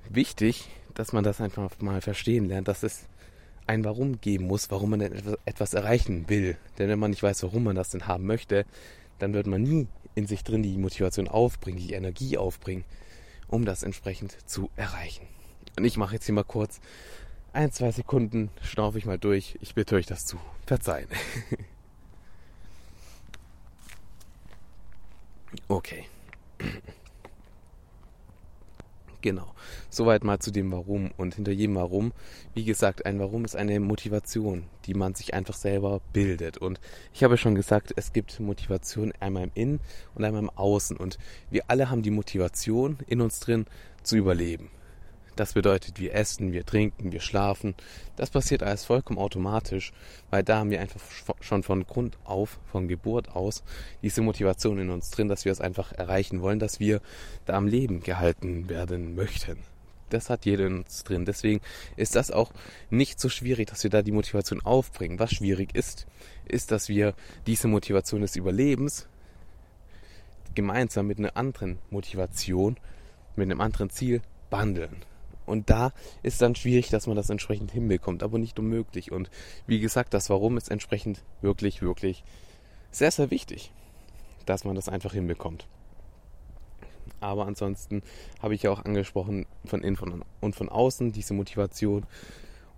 wichtig, 0.08 0.68
dass 0.94 1.12
man 1.12 1.24
das 1.24 1.40
einfach 1.40 1.70
mal 1.80 2.00
verstehen 2.00 2.46
lernt, 2.46 2.68
dass 2.68 2.82
es 2.82 3.06
ein 3.68 3.84
Warum 3.84 4.20
geben 4.20 4.46
muss, 4.46 4.70
warum 4.70 4.90
man 4.90 5.00
denn 5.00 5.12
etwas 5.44 5.74
erreichen 5.74 6.28
will. 6.28 6.56
Denn 6.78 6.88
wenn 6.88 6.98
man 6.98 7.10
nicht 7.10 7.22
weiß, 7.22 7.42
warum 7.42 7.64
man 7.64 7.76
das 7.76 7.90
denn 7.90 8.06
haben 8.06 8.26
möchte, 8.26 8.64
dann 9.18 9.34
wird 9.34 9.46
man 9.46 9.62
nie 9.62 9.86
in 10.14 10.26
sich 10.26 10.42
drin 10.42 10.62
die 10.62 10.78
Motivation 10.78 11.28
aufbringen, 11.28 11.78
die 11.78 11.92
Energie 11.92 12.38
aufbringen, 12.38 12.84
um 13.46 13.64
das 13.64 13.82
entsprechend 13.82 14.36
zu 14.48 14.70
erreichen. 14.76 15.26
Und 15.76 15.84
ich 15.84 15.96
mache 15.96 16.14
jetzt 16.14 16.26
hier 16.26 16.34
mal 16.34 16.44
kurz 16.44 16.80
ein, 17.52 17.72
zwei 17.72 17.92
Sekunden, 17.92 18.50
schnaufe 18.62 18.98
ich 18.98 19.04
mal 19.04 19.18
durch. 19.18 19.58
Ich 19.60 19.74
bitte 19.74 19.96
euch 19.96 20.06
das 20.06 20.24
zu 20.24 20.38
verzeihen. 20.66 21.08
okay. 25.68 26.04
Genau. 29.20 29.52
Soweit 29.90 30.22
mal 30.22 30.38
zu 30.38 30.52
dem 30.52 30.70
Warum. 30.70 31.10
Und 31.16 31.34
hinter 31.34 31.52
jedem 31.52 31.74
Warum, 31.74 32.12
wie 32.54 32.64
gesagt, 32.64 33.04
ein 33.04 33.18
Warum 33.18 33.44
ist 33.44 33.56
eine 33.56 33.80
Motivation, 33.80 34.64
die 34.86 34.94
man 34.94 35.14
sich 35.14 35.34
einfach 35.34 35.54
selber 35.54 36.00
bildet. 36.12 36.58
Und 36.58 36.80
ich 37.12 37.24
habe 37.24 37.36
schon 37.36 37.54
gesagt, 37.54 37.92
es 37.96 38.12
gibt 38.12 38.38
Motivation 38.38 39.12
einmal 39.18 39.44
im 39.44 39.50
Innen 39.54 39.80
und 40.14 40.24
einmal 40.24 40.42
im 40.42 40.50
Außen. 40.50 40.96
Und 40.96 41.18
wir 41.50 41.64
alle 41.68 41.90
haben 41.90 42.02
die 42.02 42.10
Motivation 42.10 42.98
in 43.06 43.20
uns 43.20 43.40
drin 43.40 43.66
zu 44.02 44.16
überleben. 44.16 44.70
Das 45.38 45.52
bedeutet, 45.52 46.00
wir 46.00 46.16
essen, 46.16 46.52
wir 46.52 46.66
trinken, 46.66 47.12
wir 47.12 47.20
schlafen. 47.20 47.76
Das 48.16 48.28
passiert 48.28 48.64
alles 48.64 48.84
vollkommen 48.84 49.20
automatisch, 49.20 49.92
weil 50.30 50.42
da 50.42 50.58
haben 50.58 50.70
wir 50.70 50.80
einfach 50.80 51.00
schon 51.40 51.62
von 51.62 51.86
Grund 51.86 52.18
auf, 52.24 52.58
von 52.72 52.88
Geburt 52.88 53.28
aus, 53.36 53.62
diese 54.02 54.20
Motivation 54.20 54.80
in 54.80 54.90
uns 54.90 55.10
drin, 55.10 55.28
dass 55.28 55.44
wir 55.44 55.52
es 55.52 55.60
einfach 55.60 55.92
erreichen 55.92 56.42
wollen, 56.42 56.58
dass 56.58 56.80
wir 56.80 57.00
da 57.46 57.52
am 57.52 57.68
Leben 57.68 58.00
gehalten 58.00 58.68
werden 58.68 59.14
möchten. 59.14 59.58
Das 60.10 60.28
hat 60.28 60.44
jeder 60.44 60.66
in 60.66 60.78
uns 60.78 61.04
drin. 61.04 61.24
Deswegen 61.24 61.60
ist 61.94 62.16
das 62.16 62.32
auch 62.32 62.50
nicht 62.90 63.20
so 63.20 63.28
schwierig, 63.28 63.68
dass 63.68 63.84
wir 63.84 63.90
da 63.90 64.02
die 64.02 64.10
Motivation 64.10 64.60
aufbringen. 64.62 65.20
Was 65.20 65.34
schwierig 65.34 65.72
ist, 65.72 66.08
ist, 66.46 66.72
dass 66.72 66.88
wir 66.88 67.14
diese 67.46 67.68
Motivation 67.68 68.22
des 68.22 68.34
Überlebens 68.34 69.06
gemeinsam 70.56 71.06
mit 71.06 71.20
einer 71.20 71.36
anderen 71.36 71.78
Motivation, 71.90 72.76
mit 73.36 73.48
einem 73.48 73.60
anderen 73.60 73.90
Ziel 73.90 74.20
bandeln. 74.50 74.96
Und 75.48 75.70
da 75.70 75.92
ist 76.22 76.42
dann 76.42 76.54
schwierig, 76.54 76.90
dass 76.90 77.06
man 77.06 77.16
das 77.16 77.30
entsprechend 77.30 77.72
hinbekommt, 77.72 78.22
aber 78.22 78.38
nicht 78.38 78.58
unmöglich. 78.58 79.10
Und 79.12 79.30
wie 79.66 79.80
gesagt, 79.80 80.14
das 80.14 80.30
Warum 80.30 80.56
ist 80.56 80.70
entsprechend 80.70 81.24
wirklich, 81.40 81.82
wirklich 81.82 82.22
sehr, 82.90 83.10
sehr 83.10 83.30
wichtig, 83.30 83.72
dass 84.46 84.64
man 84.64 84.76
das 84.76 84.88
einfach 84.88 85.12
hinbekommt. 85.12 85.66
Aber 87.20 87.46
ansonsten 87.46 88.02
habe 88.40 88.54
ich 88.54 88.62
ja 88.62 88.70
auch 88.70 88.84
angesprochen 88.84 89.46
von 89.64 89.82
innen 89.82 90.24
und 90.40 90.54
von 90.54 90.68
außen 90.68 91.12
diese 91.12 91.34
Motivation. 91.34 92.06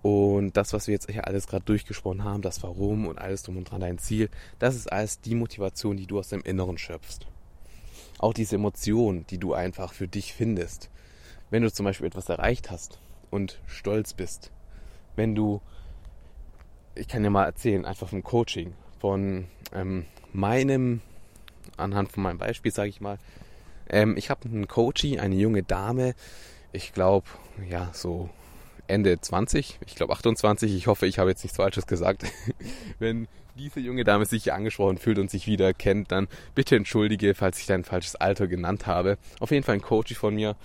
Und 0.03 0.57
das, 0.57 0.73
was 0.73 0.87
wir 0.87 0.95
jetzt 0.95 1.11
hier 1.11 1.27
alles 1.27 1.47
gerade 1.47 1.65
durchgesprochen 1.65 2.25
haben, 2.25 2.41
das 2.41 2.63
Warum 2.63 3.07
und 3.07 3.19
alles 3.19 3.43
drum 3.43 3.59
und 3.59 3.71
dran, 3.71 3.83
dein 3.83 3.99
Ziel, 3.99 4.31
das 4.59 4.77
ist 4.77 4.91
alles 4.91 5.21
die 5.21 5.35
Motivation, 5.35 5.99
die 5.99 6.07
du 6.07 6.19
aus 6.19 6.29
dem 6.29 6.41
Inneren 6.41 6.79
schöpfst. 6.79 7.27
Auch 8.19 8.33
diese 8.33 8.57
Emotion, 8.57 9.27
die 9.29 9.39
du 9.39 9.53
einfach 9.53 9.93
für 9.93 10.09
dich 10.09 10.33
findest 10.33 10.91
wenn 11.51 11.63
du 11.63 11.73
zum 11.73 11.85
Beispiel 11.85 12.07
etwas 12.07 12.29
erreicht 12.29 12.71
hast 12.71 12.99
und 13.31 13.61
stolz 13.67 14.15
bist, 14.15 14.51
wenn 15.17 15.35
du, 15.35 15.61
ich 16.95 17.09
kann 17.09 17.23
dir 17.23 17.31
mal 17.31 17.45
erzählen, 17.45 17.85
einfach 17.85 18.09
vom 18.09 18.23
Coaching, 18.23 18.75
von 18.99 19.47
ähm, 19.75 20.07
meinem, 20.33 21.01
anhand 21.77 22.13
von 22.13 22.23
meinem 22.23 22.39
Beispiel 22.39 22.73
sage 22.73 22.89
ich 22.89 23.01
mal, 23.01 23.19
ähm, 23.89 24.17
ich 24.17 24.31
habe 24.31 24.49
einen 24.49 24.69
Coachie, 24.69 25.19
eine 25.19 25.35
junge 25.35 25.63
Dame, 25.63 26.15
ich 26.73 26.93
glaube, 26.93 27.27
ja, 27.69 27.91
so 27.93 28.31
Ende 28.87 29.21
20, 29.21 29.79
ich 29.87 29.95
glaube 29.95 30.13
28, 30.13 30.75
ich 30.75 30.87
hoffe, 30.87 31.07
ich 31.07 31.19
habe 31.19 31.31
jetzt 31.31 31.43
nichts 31.43 31.57
Falsches 31.57 31.87
gesagt. 31.87 32.25
Wenn 32.99 33.29
diese 33.57 33.81
junge 33.81 34.05
Dame 34.05 34.27
sich 34.27 34.53
angesprochen 34.53 34.99
fühlt 34.99 35.19
und 35.19 35.31
sich 35.31 35.47
wieder 35.47 35.73
kennt, 35.73 36.13
dann 36.13 36.29
bitte 36.55 36.77
entschuldige, 36.77 37.35
falls 37.35 37.59
ich 37.59 37.67
dein 37.67 37.85
falsches 37.85 38.17
Alter 38.17 38.47
genannt 38.47 38.87
habe. 38.87 39.19
Auf 39.39 39.51
jeden 39.51 39.65
Fall 39.65 39.77
ein 39.77 39.83
Coachie 39.83 40.15
von 40.15 40.35
mir, 40.35 40.57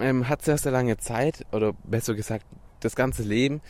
ähm, 0.00 0.28
hat 0.28 0.42
sehr, 0.42 0.58
sehr 0.58 0.72
lange 0.72 0.96
Zeit, 0.98 1.46
oder 1.52 1.72
besser 1.84 2.14
gesagt, 2.14 2.44
das 2.80 2.96
ganze 2.96 3.22
Leben 3.22 3.60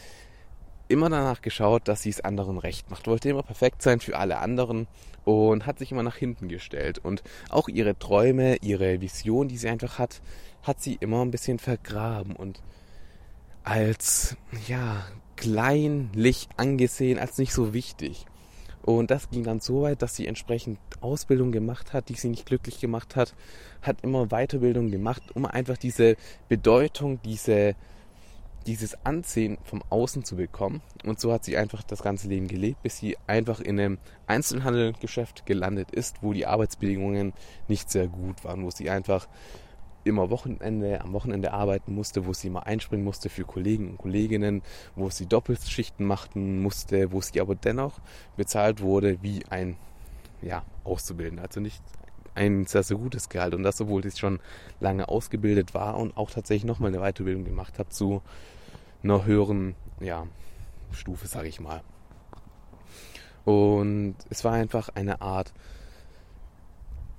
immer 0.88 1.08
danach 1.08 1.40
geschaut, 1.40 1.88
dass 1.88 2.02
sie 2.02 2.10
es 2.10 2.20
anderen 2.20 2.58
recht 2.58 2.90
macht, 2.90 3.06
wollte 3.06 3.30
immer 3.30 3.42
perfekt 3.42 3.82
sein 3.82 4.00
für 4.00 4.18
alle 4.18 4.38
anderen 4.38 4.86
und 5.24 5.66
hat 5.66 5.78
sich 5.78 5.92
immer 5.92 6.02
nach 6.02 6.16
hinten 6.16 6.48
gestellt. 6.48 6.98
Und 6.98 7.22
auch 7.48 7.68
ihre 7.68 7.98
Träume, 7.98 8.56
ihre 8.56 9.00
Vision, 9.00 9.48
die 9.48 9.56
sie 9.56 9.68
einfach 9.68 9.98
hat, 9.98 10.20
hat 10.62 10.80
sie 10.80 10.96
immer 11.00 11.24
ein 11.24 11.30
bisschen 11.30 11.58
vergraben 11.58 12.36
und 12.36 12.62
als, 13.64 14.36
ja, 14.66 15.04
kleinlich 15.36 16.48
angesehen, 16.56 17.18
als 17.18 17.38
nicht 17.38 17.52
so 17.52 17.72
wichtig. 17.72 18.26
Und 18.82 19.10
das 19.10 19.30
ging 19.30 19.44
dann 19.44 19.60
so 19.60 19.82
weit, 19.82 20.02
dass 20.02 20.16
sie 20.16 20.26
entsprechend 20.26 20.78
Ausbildung 21.00 21.52
gemacht 21.52 21.92
hat, 21.92 22.08
die 22.08 22.14
sie 22.14 22.28
nicht 22.28 22.46
glücklich 22.46 22.80
gemacht 22.80 23.16
hat, 23.16 23.34
hat 23.80 24.02
immer 24.02 24.26
Weiterbildung 24.26 24.90
gemacht, 24.90 25.22
um 25.34 25.46
einfach 25.46 25.76
diese 25.76 26.16
Bedeutung, 26.48 27.20
diese 27.22 27.76
dieses 28.66 28.96
Ansehen 29.04 29.58
vom 29.64 29.82
Außen 29.90 30.24
zu 30.24 30.36
bekommen. 30.36 30.82
Und 31.04 31.20
so 31.20 31.32
hat 31.32 31.44
sie 31.44 31.56
einfach 31.56 31.82
das 31.82 32.02
ganze 32.02 32.28
Leben 32.28 32.48
gelebt, 32.48 32.82
bis 32.82 32.98
sie 32.98 33.16
einfach 33.26 33.60
in 33.60 33.78
einem 33.78 33.98
Einzelhandelgeschäft 34.26 35.46
gelandet 35.46 35.90
ist, 35.90 36.22
wo 36.22 36.32
die 36.32 36.46
Arbeitsbedingungen 36.46 37.32
nicht 37.68 37.90
sehr 37.90 38.08
gut 38.08 38.44
waren, 38.44 38.64
wo 38.64 38.70
sie 38.70 38.90
einfach 38.90 39.28
immer 40.04 40.30
Wochenende, 40.30 41.00
am 41.00 41.12
Wochenende 41.12 41.52
arbeiten 41.52 41.94
musste, 41.94 42.26
wo 42.26 42.32
sie 42.32 42.49
immer 42.49 42.66
einspringen 42.66 43.04
musste 43.04 43.28
für 43.28 43.44
Kollegen 43.44 43.90
und 43.90 43.99
Kolleginnen, 43.99 44.62
wo 44.97 45.11
sie 45.11 45.26
Doppelschichten 45.26 46.06
machen 46.06 46.62
musste, 46.62 47.12
wo 47.12 47.21
sie 47.21 47.40
aber 47.40 47.54
dennoch 47.54 48.00
bezahlt 48.37 48.80
wurde 48.80 49.23
wie 49.23 49.44
ein 49.50 49.76
ja, 50.40 50.64
Auszubildender. 50.85 51.44
Also 51.44 51.61
nicht 51.61 51.82
ein 52.35 52.66
sehr, 52.66 52.82
sehr 52.82 52.97
gutes 52.97 53.28
Gehalt. 53.28 53.54
Und 53.54 53.62
das, 53.62 53.80
obwohl 53.80 54.04
ich 54.06 54.18
schon 54.18 54.40
lange 54.80 55.09
ausgebildet 55.09 55.75
war 55.75 55.97
und 55.97 56.16
auch 56.16 56.30
tatsächlich 56.30 56.64
nochmal 56.64 56.94
eine 56.94 57.00
Weiterbildung 57.00 57.44
gemacht 57.44 57.78
habe 57.78 57.90
zu 57.90 58.23
einer 59.02 59.25
höheren 59.25 59.75
ja, 60.00 60.26
Stufe, 60.92 61.26
sage 61.26 61.49
ich 61.49 61.61
mal. 61.61 61.82
Und 63.44 64.14
es 64.30 64.44
war 64.44 64.52
einfach 64.52 64.88
eine 64.90 65.21
Art, 65.21 65.52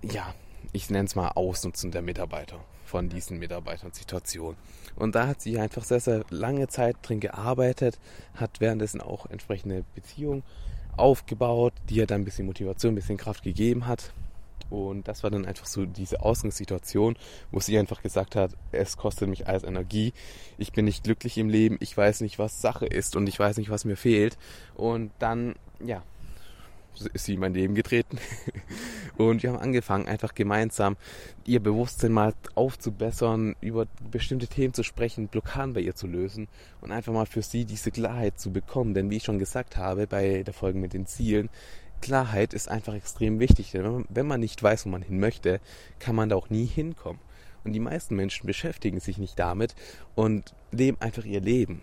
ja, 0.01 0.33
ich 0.71 0.89
nenne 0.89 1.05
es 1.05 1.15
mal 1.15 1.29
Ausnutzen 1.29 1.91
der 1.91 2.01
Mitarbeiter 2.01 2.59
von 2.93 3.09
diesen 3.09 3.39
Mitarbeitern-Situationen. 3.39 4.55
Und 4.95 5.15
da 5.15 5.25
hat 5.25 5.41
sie 5.41 5.57
einfach 5.57 5.83
sehr, 5.83 5.99
sehr 5.99 6.23
lange 6.29 6.67
Zeit 6.67 6.95
drin 7.01 7.19
gearbeitet, 7.19 7.97
hat 8.35 8.61
währenddessen 8.61 9.01
auch 9.01 9.25
entsprechende 9.25 9.83
Beziehungen 9.95 10.43
aufgebaut, 10.95 11.73
die 11.89 11.95
ihr 11.95 12.05
dann 12.05 12.21
ein 12.21 12.25
bisschen 12.25 12.45
Motivation, 12.45 12.91
ein 12.91 12.95
bisschen 12.95 13.17
Kraft 13.17 13.41
gegeben 13.43 13.87
hat. 13.87 14.13
Und 14.69 15.07
das 15.07 15.23
war 15.23 15.31
dann 15.31 15.47
einfach 15.47 15.65
so 15.65 15.87
diese 15.87 16.21
Ausgangssituation, 16.21 17.17
wo 17.51 17.59
sie 17.59 17.79
einfach 17.79 18.03
gesagt 18.03 18.35
hat, 18.35 18.51
es 18.71 18.95
kostet 18.95 19.27
mich 19.27 19.47
alles 19.47 19.63
Energie, 19.63 20.13
ich 20.59 20.71
bin 20.71 20.85
nicht 20.85 21.03
glücklich 21.03 21.39
im 21.39 21.49
Leben, 21.49 21.77
ich 21.79 21.97
weiß 21.97 22.21
nicht, 22.21 22.37
was 22.37 22.61
Sache 22.61 22.85
ist 22.85 23.15
und 23.15 23.25
ich 23.25 23.39
weiß 23.39 23.57
nicht, 23.57 23.71
was 23.71 23.85
mir 23.85 23.97
fehlt. 23.97 24.37
Und 24.75 25.09
dann, 25.17 25.55
ja, 25.83 26.03
ist 27.13 27.25
sie 27.25 27.33
in 27.33 27.39
mein 27.39 27.53
Leben 27.53 27.75
getreten. 27.75 28.17
Und 29.17 29.43
wir 29.43 29.51
haben 29.51 29.59
angefangen, 29.59 30.07
einfach 30.07 30.33
gemeinsam 30.33 30.97
ihr 31.45 31.59
Bewusstsein 31.59 32.11
mal 32.11 32.33
aufzubessern, 32.55 33.55
über 33.61 33.85
bestimmte 34.11 34.47
Themen 34.47 34.73
zu 34.73 34.83
sprechen, 34.83 35.27
Blockaden 35.27 35.73
bei 35.73 35.81
ihr 35.81 35.95
zu 35.95 36.07
lösen 36.07 36.47
und 36.81 36.91
einfach 36.91 37.13
mal 37.13 37.27
für 37.27 37.43
sie 37.43 37.65
diese 37.65 37.91
Klarheit 37.91 38.39
zu 38.39 38.51
bekommen. 38.51 38.95
Denn 38.95 39.11
wie 39.11 39.17
ich 39.17 39.23
schon 39.23 39.37
gesagt 39.37 39.77
habe 39.77 40.07
bei 40.07 40.41
der 40.41 40.53
Folge 40.53 40.79
mit 40.79 40.93
den 40.93 41.05
Zielen, 41.05 41.49
Klarheit 42.01 42.53
ist 42.53 42.69
einfach 42.69 42.95
extrem 42.95 43.39
wichtig. 43.39 43.71
Denn 43.71 44.05
wenn 44.09 44.25
man 44.25 44.39
nicht 44.39 44.61
weiß, 44.61 44.85
wo 44.85 44.89
man 44.89 45.03
hin 45.03 45.19
möchte, 45.19 45.59
kann 45.99 46.15
man 46.15 46.29
da 46.29 46.35
auch 46.35 46.49
nie 46.49 46.65
hinkommen. 46.65 47.21
Und 47.63 47.73
die 47.73 47.79
meisten 47.79 48.15
Menschen 48.15 48.47
beschäftigen 48.47 48.99
sich 48.99 49.17
nicht 49.17 49.39
damit 49.39 49.75
und 50.15 50.53
leben 50.71 50.97
einfach 50.99 51.23
ihr 51.23 51.39
Leben. 51.39 51.81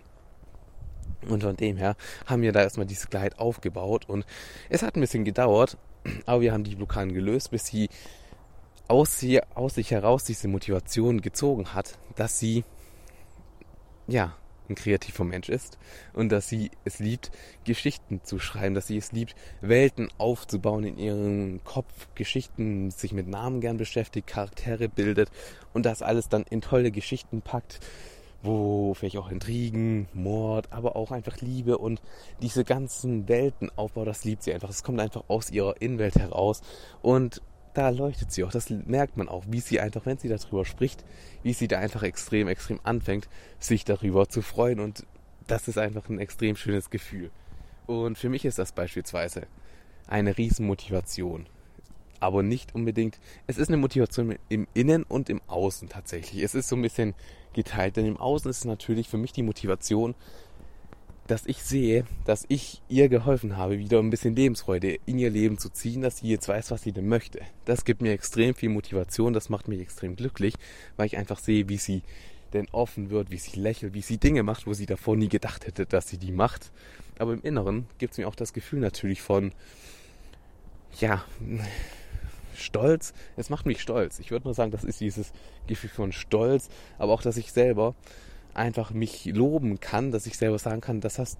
Und 1.27 1.43
von 1.43 1.55
dem 1.55 1.77
her 1.77 1.95
haben 2.25 2.41
wir 2.41 2.51
da 2.51 2.61
erstmal 2.61 2.85
diese 2.85 3.07
Klarheit 3.07 3.39
aufgebaut. 3.39 4.07
Und 4.07 4.25
es 4.69 4.81
hat 4.81 4.95
ein 4.95 5.01
bisschen 5.01 5.25
gedauert, 5.25 5.77
aber 6.25 6.41
wir 6.41 6.53
haben 6.53 6.63
die 6.63 6.75
Blockaden 6.75 7.13
gelöst, 7.13 7.51
bis 7.51 7.65
sie 7.65 7.89
aus, 8.87 9.19
sie, 9.19 9.41
aus 9.55 9.75
sich 9.75 9.91
heraus 9.91 10.23
diese 10.23 10.47
Motivation 10.47 11.21
gezogen 11.21 11.73
hat, 11.73 11.97
dass 12.15 12.39
sie 12.39 12.63
ja 14.07 14.35
ein 14.69 14.75
kreativer 14.75 15.23
Mensch 15.23 15.49
ist 15.49 15.77
und 16.13 16.31
dass 16.31 16.47
sie 16.49 16.71
es 16.85 16.99
liebt, 16.99 17.31
Geschichten 17.65 18.21
zu 18.23 18.39
schreiben, 18.39 18.73
dass 18.73 18.87
sie 18.87 18.97
es 18.97 19.11
liebt, 19.11 19.35
Welten 19.61 20.09
aufzubauen 20.17 20.83
in 20.83 20.97
ihrem 20.97 21.63
Kopf, 21.63 22.07
Geschichten, 22.15 22.89
sich 22.91 23.13
mit 23.13 23.27
Namen 23.27 23.61
gern 23.61 23.77
beschäftigt, 23.77 24.27
Charaktere 24.27 24.89
bildet 24.89 25.29
und 25.73 25.85
das 25.85 26.01
alles 26.01 26.29
dann 26.29 26.43
in 26.49 26.61
tolle 26.61 26.91
Geschichten 26.91 27.41
packt, 27.41 27.79
wo 28.43 28.93
vielleicht 28.93 29.17
auch 29.17 29.29
Intrigen, 29.29 30.07
Mord, 30.13 30.71
aber 30.71 30.95
auch 30.95 31.11
einfach 31.11 31.37
Liebe 31.41 31.77
und 31.77 32.01
diese 32.41 32.63
ganzen 32.63 33.27
Welten 33.27 33.69
aufbaut, 33.75 34.07
das 34.07 34.23
liebt 34.23 34.43
sie 34.43 34.53
einfach. 34.53 34.69
Es 34.69 34.83
kommt 34.83 34.99
einfach 34.99 35.23
aus 35.27 35.51
ihrer 35.51 35.81
Innenwelt 35.81 36.15
heraus 36.15 36.61
und 37.01 37.41
da 37.73 37.89
leuchtet 37.89 38.31
sie 38.31 38.43
auch. 38.43 38.51
Das 38.51 38.69
merkt 38.69 39.17
man 39.17 39.29
auch, 39.29 39.45
wie 39.47 39.59
sie 39.59 39.79
einfach, 39.79 40.05
wenn 40.05 40.17
sie 40.17 40.27
darüber 40.27 40.65
spricht, 40.65 41.05
wie 41.43 41.53
sie 41.53 41.67
da 41.67 41.79
einfach 41.79 42.03
extrem, 42.03 42.47
extrem 42.47 42.79
anfängt, 42.83 43.29
sich 43.59 43.85
darüber 43.85 44.27
zu 44.27 44.41
freuen. 44.41 44.79
Und 44.79 45.05
das 45.47 45.67
ist 45.67 45.77
einfach 45.77 46.09
ein 46.09 46.19
extrem 46.19 46.55
schönes 46.55 46.89
Gefühl. 46.89 47.31
Und 47.87 48.17
für 48.17 48.29
mich 48.29 48.45
ist 48.45 48.59
das 48.59 48.73
beispielsweise 48.73 49.47
eine 50.07 50.37
Riesenmotivation. 50.37 51.47
Aber 52.19 52.43
nicht 52.43 52.75
unbedingt, 52.75 53.19
es 53.47 53.57
ist 53.57 53.69
eine 53.69 53.77
Motivation 53.77 54.37
im 54.49 54.67
Innen 54.73 55.03
und 55.03 55.29
im 55.29 55.41
Außen 55.47 55.89
tatsächlich. 55.89 56.43
Es 56.43 56.53
ist 56.53 56.67
so 56.67 56.75
ein 56.75 56.81
bisschen 56.81 57.15
geteilt, 57.53 57.97
denn 57.97 58.05
im 58.05 58.17
Außen 58.17 58.49
ist 58.49 58.65
natürlich 58.65 59.09
für 59.09 59.17
mich 59.17 59.33
die 59.33 59.43
Motivation, 59.43 60.15
dass 61.27 61.45
ich 61.45 61.63
sehe, 61.63 62.05
dass 62.25 62.45
ich 62.49 62.81
ihr 62.89 63.07
geholfen 63.07 63.55
habe, 63.55 63.79
wieder 63.79 63.99
ein 63.99 64.09
bisschen 64.09 64.35
Lebensfreude 64.35 64.99
in 65.05 65.17
ihr 65.17 65.29
Leben 65.29 65.57
zu 65.57 65.69
ziehen, 65.69 66.01
dass 66.01 66.17
sie 66.17 66.27
jetzt 66.27 66.47
weiß, 66.47 66.71
was 66.71 66.81
sie 66.81 66.91
denn 66.91 67.07
möchte. 67.07 67.39
Das 67.65 67.85
gibt 67.85 68.01
mir 68.01 68.11
extrem 68.11 68.53
viel 68.53 68.69
Motivation, 68.69 69.33
das 69.33 69.49
macht 69.49 69.67
mich 69.67 69.79
extrem 69.79 70.15
glücklich, 70.15 70.55
weil 70.97 71.05
ich 71.05 71.17
einfach 71.17 71.39
sehe, 71.39 71.69
wie 71.69 71.77
sie 71.77 72.01
denn 72.53 72.67
offen 72.71 73.09
wird, 73.11 73.31
wie 73.31 73.37
sie 73.37 73.57
lächelt, 73.59 73.93
wie 73.93 74.01
sie 74.01 74.17
Dinge 74.17 74.43
macht, 74.43 74.67
wo 74.67 74.73
sie 74.73 74.85
davor 74.85 75.15
nie 75.15 75.29
gedacht 75.29 75.65
hätte, 75.65 75.85
dass 75.85 76.09
sie 76.09 76.17
die 76.17 76.33
macht. 76.33 76.71
Aber 77.17 77.33
im 77.33 77.41
Inneren 77.43 77.87
gibt 77.97 78.13
es 78.13 78.17
mir 78.17 78.27
auch 78.27 78.35
das 78.35 78.51
Gefühl 78.51 78.79
natürlich 78.79 79.21
von, 79.21 79.53
ja, 80.99 81.23
Stolz. 82.61 83.13
Es 83.35 83.49
macht 83.49 83.65
mich 83.65 83.81
stolz. 83.81 84.19
Ich 84.19 84.31
würde 84.31 84.45
nur 84.45 84.53
sagen, 84.53 84.71
das 84.71 84.83
ist 84.83 85.01
dieses 85.01 85.31
Gefühl 85.67 85.89
von 85.89 86.11
Stolz, 86.11 86.69
aber 86.97 87.13
auch, 87.13 87.21
dass 87.21 87.37
ich 87.37 87.51
selber 87.51 87.95
einfach 88.53 88.91
mich 88.91 89.25
loben 89.25 89.79
kann, 89.79 90.11
dass 90.11 90.25
ich 90.25 90.37
selber 90.37 90.59
sagen 90.59 90.81
kann, 90.81 91.01
das 91.01 91.19
hast 91.19 91.37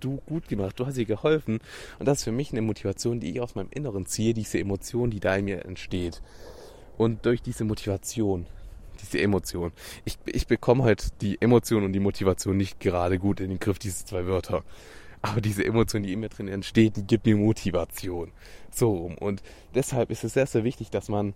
du 0.00 0.20
gut 0.26 0.48
gemacht, 0.48 0.78
du 0.78 0.86
hast 0.86 0.96
ihr 0.96 1.04
geholfen. 1.04 1.60
Und 1.98 2.06
das 2.06 2.18
ist 2.18 2.24
für 2.24 2.32
mich 2.32 2.52
eine 2.52 2.62
Motivation, 2.62 3.20
die 3.20 3.30
ich 3.30 3.40
aus 3.40 3.54
meinem 3.54 3.68
Inneren 3.70 4.06
ziehe, 4.06 4.34
diese 4.34 4.58
Emotion, 4.58 5.10
die 5.10 5.20
da 5.20 5.36
in 5.36 5.44
mir 5.44 5.64
entsteht. 5.64 6.22
Und 6.96 7.24
durch 7.26 7.42
diese 7.42 7.64
Motivation, 7.64 8.46
diese 9.02 9.20
Emotion, 9.20 9.72
ich, 10.04 10.18
ich 10.26 10.46
bekomme 10.46 10.84
halt 10.84 11.20
die 11.22 11.40
Emotion 11.40 11.84
und 11.84 11.92
die 11.92 12.00
Motivation 12.00 12.56
nicht 12.56 12.80
gerade 12.80 13.18
gut 13.18 13.40
in 13.40 13.48
den 13.48 13.58
Griff, 13.58 13.78
diese 13.78 14.04
zwei 14.04 14.26
Wörter. 14.26 14.62
Aber 15.22 15.40
diese 15.40 15.64
Emotion, 15.64 16.02
die 16.02 16.12
in 16.12 16.20
mir 16.20 16.30
drin 16.30 16.48
entsteht, 16.48 16.96
die 16.96 17.06
gibt 17.06 17.26
mir 17.26 17.36
Motivation. 17.36 18.32
So 18.72 18.92
rum. 18.94 19.18
Und 19.18 19.42
deshalb 19.74 20.10
ist 20.10 20.24
es 20.24 20.32
sehr, 20.32 20.46
sehr 20.46 20.64
wichtig, 20.64 20.90
dass 20.90 21.08
man 21.08 21.34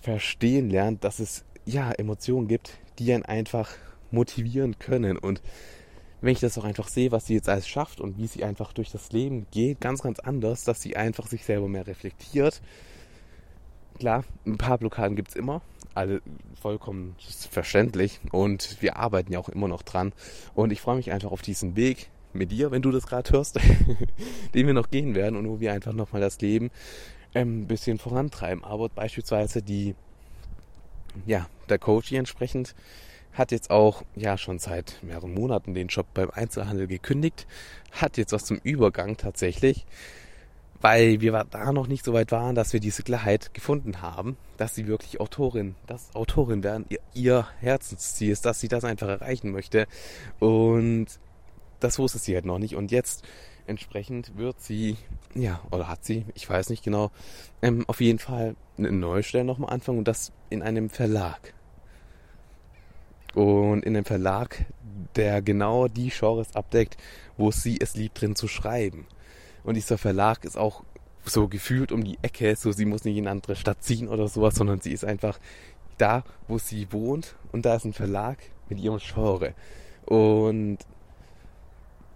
verstehen 0.00 0.70
lernt, 0.70 1.04
dass 1.04 1.18
es 1.18 1.44
ja 1.66 1.90
Emotionen 1.92 2.48
gibt, 2.48 2.78
die 2.98 3.12
einen 3.12 3.24
einfach 3.24 3.70
motivieren 4.10 4.78
können. 4.78 5.18
Und 5.18 5.42
wenn 6.20 6.32
ich 6.32 6.40
das 6.40 6.56
auch 6.56 6.64
einfach 6.64 6.88
sehe, 6.88 7.12
was 7.12 7.26
sie 7.26 7.34
jetzt 7.34 7.48
alles 7.48 7.68
schafft 7.68 8.00
und 8.00 8.16
wie 8.16 8.26
sie 8.26 8.42
einfach 8.42 8.72
durch 8.72 8.90
das 8.90 9.12
Leben 9.12 9.46
geht, 9.50 9.80
ganz, 9.80 10.02
ganz 10.02 10.18
anders, 10.18 10.64
dass 10.64 10.80
sie 10.80 10.96
einfach 10.96 11.26
sich 11.26 11.44
selber 11.44 11.68
mehr 11.68 11.86
reflektiert. 11.86 12.62
Klar, 13.98 14.24
ein 14.46 14.58
paar 14.58 14.78
Blockaden 14.78 15.16
gibt 15.16 15.30
es 15.30 15.36
immer, 15.36 15.60
alle 15.94 16.22
vollkommen 16.60 17.16
verständlich 17.50 18.20
und 18.30 18.80
wir 18.80 18.96
arbeiten 18.96 19.32
ja 19.32 19.38
auch 19.40 19.48
immer 19.48 19.68
noch 19.68 19.82
dran. 19.82 20.12
Und 20.54 20.72
ich 20.72 20.80
freue 20.80 20.96
mich 20.96 21.12
einfach 21.12 21.32
auf 21.32 21.42
diesen 21.42 21.76
Weg 21.76 22.08
mit 22.32 22.52
dir, 22.52 22.70
wenn 22.70 22.82
du 22.82 22.90
das 22.90 23.06
gerade 23.06 23.30
hörst, 23.30 23.58
den 24.54 24.66
wir 24.66 24.74
noch 24.74 24.90
gehen 24.90 25.14
werden 25.14 25.36
und 25.36 25.48
wo 25.48 25.60
wir 25.60 25.72
einfach 25.72 25.92
nochmal 25.92 26.20
das 26.20 26.40
Leben 26.40 26.70
ähm, 27.34 27.62
ein 27.62 27.66
bisschen 27.66 27.98
vorantreiben. 27.98 28.64
Aber 28.64 28.88
beispielsweise 28.88 29.62
die 29.62 29.94
ja, 31.26 31.46
der 31.68 31.78
Coach 31.78 32.08
hier 32.08 32.18
entsprechend 32.18 32.74
hat 33.32 33.52
jetzt 33.52 33.70
auch 33.70 34.02
ja 34.16 34.36
schon 34.36 34.58
seit 34.58 34.98
mehreren 35.02 35.34
Monaten 35.34 35.74
den 35.74 35.88
Job 35.88 36.06
beim 36.14 36.30
Einzelhandel 36.30 36.86
gekündigt, 36.86 37.46
hat 37.92 38.16
jetzt 38.16 38.32
was 38.32 38.44
zum 38.44 38.58
Übergang 38.62 39.16
tatsächlich, 39.16 39.86
weil 40.80 41.20
wir 41.20 41.46
da 41.50 41.72
noch 41.72 41.86
nicht 41.86 42.04
so 42.04 42.12
weit 42.12 42.32
waren, 42.32 42.54
dass 42.54 42.72
wir 42.72 42.80
diese 42.80 43.02
Klarheit 43.02 43.54
gefunden 43.54 44.00
haben, 44.02 44.36
dass 44.56 44.74
sie 44.74 44.86
wirklich 44.86 45.20
Autorin, 45.20 45.76
das 45.86 46.14
Autorin 46.14 46.62
werden, 46.62 46.86
ihr, 46.88 47.00
ihr 47.14 47.46
Herzensziel 47.60 48.32
ist, 48.32 48.44
dass 48.44 48.60
sie 48.60 48.68
das 48.68 48.84
einfach 48.84 49.08
erreichen 49.08 49.50
möchte 49.50 49.86
und 50.40 51.06
das 51.80 51.98
wusste 51.98 52.18
sie 52.18 52.34
halt 52.34 52.44
noch 52.44 52.58
nicht 52.58 52.76
und 52.76 52.90
jetzt 52.90 53.24
entsprechend 53.66 54.36
wird 54.36 54.60
sie, 54.60 54.96
ja, 55.34 55.60
oder 55.70 55.88
hat 55.88 56.04
sie, 56.04 56.24
ich 56.34 56.48
weiß 56.48 56.70
nicht 56.70 56.82
genau, 56.84 57.10
ähm, 57.62 57.84
auf 57.86 58.00
jeden 58.00 58.18
Fall 58.18 58.56
eine 58.78 58.90
neue 58.92 59.22
Stelle 59.22 59.44
nochmal 59.44 59.72
anfangen 59.72 59.98
und 59.98 60.08
das 60.08 60.32
in 60.50 60.62
einem 60.62 60.90
Verlag. 60.90 61.54
und 63.34 63.84
in 63.84 63.94
einem 63.96 64.04
Verlag, 64.04 64.64
der 65.16 65.42
genau 65.42 65.88
die 65.88 66.10
Genres 66.10 66.54
abdeckt, 66.56 66.96
wo 67.36 67.50
sie 67.50 67.78
es 67.80 67.94
liebt 67.94 68.20
drin 68.20 68.34
zu 68.34 68.48
schreiben. 68.48 69.06
Und 69.64 69.74
dieser 69.74 69.98
Verlag 69.98 70.44
ist 70.44 70.56
auch 70.56 70.82
so 71.24 71.46
gefühlt 71.48 71.92
um 71.92 72.04
die 72.04 72.18
Ecke, 72.22 72.56
so 72.56 72.72
sie 72.72 72.86
muss 72.86 73.04
nicht 73.04 73.16
in 73.16 73.24
eine 73.24 73.32
andere 73.32 73.54
Stadt 73.56 73.82
ziehen 73.82 74.08
oder 74.08 74.28
sowas, 74.28 74.54
sondern 74.54 74.80
sie 74.80 74.92
ist 74.92 75.04
einfach 75.04 75.38
da, 75.98 76.24
wo 76.48 76.58
sie 76.58 76.90
wohnt 76.92 77.36
und 77.52 77.66
da 77.66 77.76
ist 77.76 77.84
ein 77.84 77.92
Verlag 77.92 78.38
mit 78.68 78.80
ihrem 78.80 78.98
Genre. 78.98 79.54
Und 80.06 80.78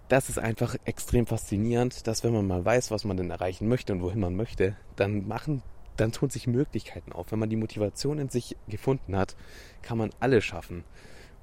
das 0.09 0.29
ist 0.29 0.37
einfach 0.37 0.75
extrem 0.85 1.25
faszinierend, 1.25 2.07
dass 2.07 2.23
wenn 2.23 2.33
man 2.33 2.47
mal 2.47 2.63
weiß, 2.63 2.91
was 2.91 3.03
man 3.03 3.17
denn 3.17 3.31
erreichen 3.31 3.67
möchte 3.67 3.93
und 3.93 4.01
wohin 4.01 4.19
man 4.19 4.35
möchte, 4.35 4.75
dann 4.95 5.27
machen, 5.27 5.61
dann 5.97 6.11
tun 6.11 6.29
sich 6.29 6.47
Möglichkeiten 6.47 7.11
auf. 7.11 7.31
Wenn 7.31 7.39
man 7.39 7.49
die 7.49 7.55
Motivation 7.55 8.19
in 8.19 8.29
sich 8.29 8.55
gefunden 8.67 9.15
hat, 9.15 9.35
kann 9.81 9.97
man 9.97 10.11
alles 10.19 10.43
schaffen. 10.43 10.83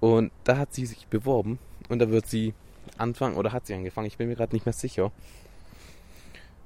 Und 0.01 0.33
da 0.45 0.57
hat 0.57 0.75
sie 0.75 0.87
sich 0.87 1.07
beworben 1.07 1.59
und 1.89 1.99
da 1.99 2.11
wird 2.11 2.27
sie 2.27 2.55
anfangen 2.97 3.37
oder 3.37 3.53
hat 3.53 3.67
sie 3.67 3.75
angefangen, 3.75 4.07
ich 4.07 4.17
bin 4.17 4.29
mir 4.29 4.37
gerade 4.37 4.55
nicht 4.55 4.67
mehr 4.67 4.73
sicher. 4.73 5.13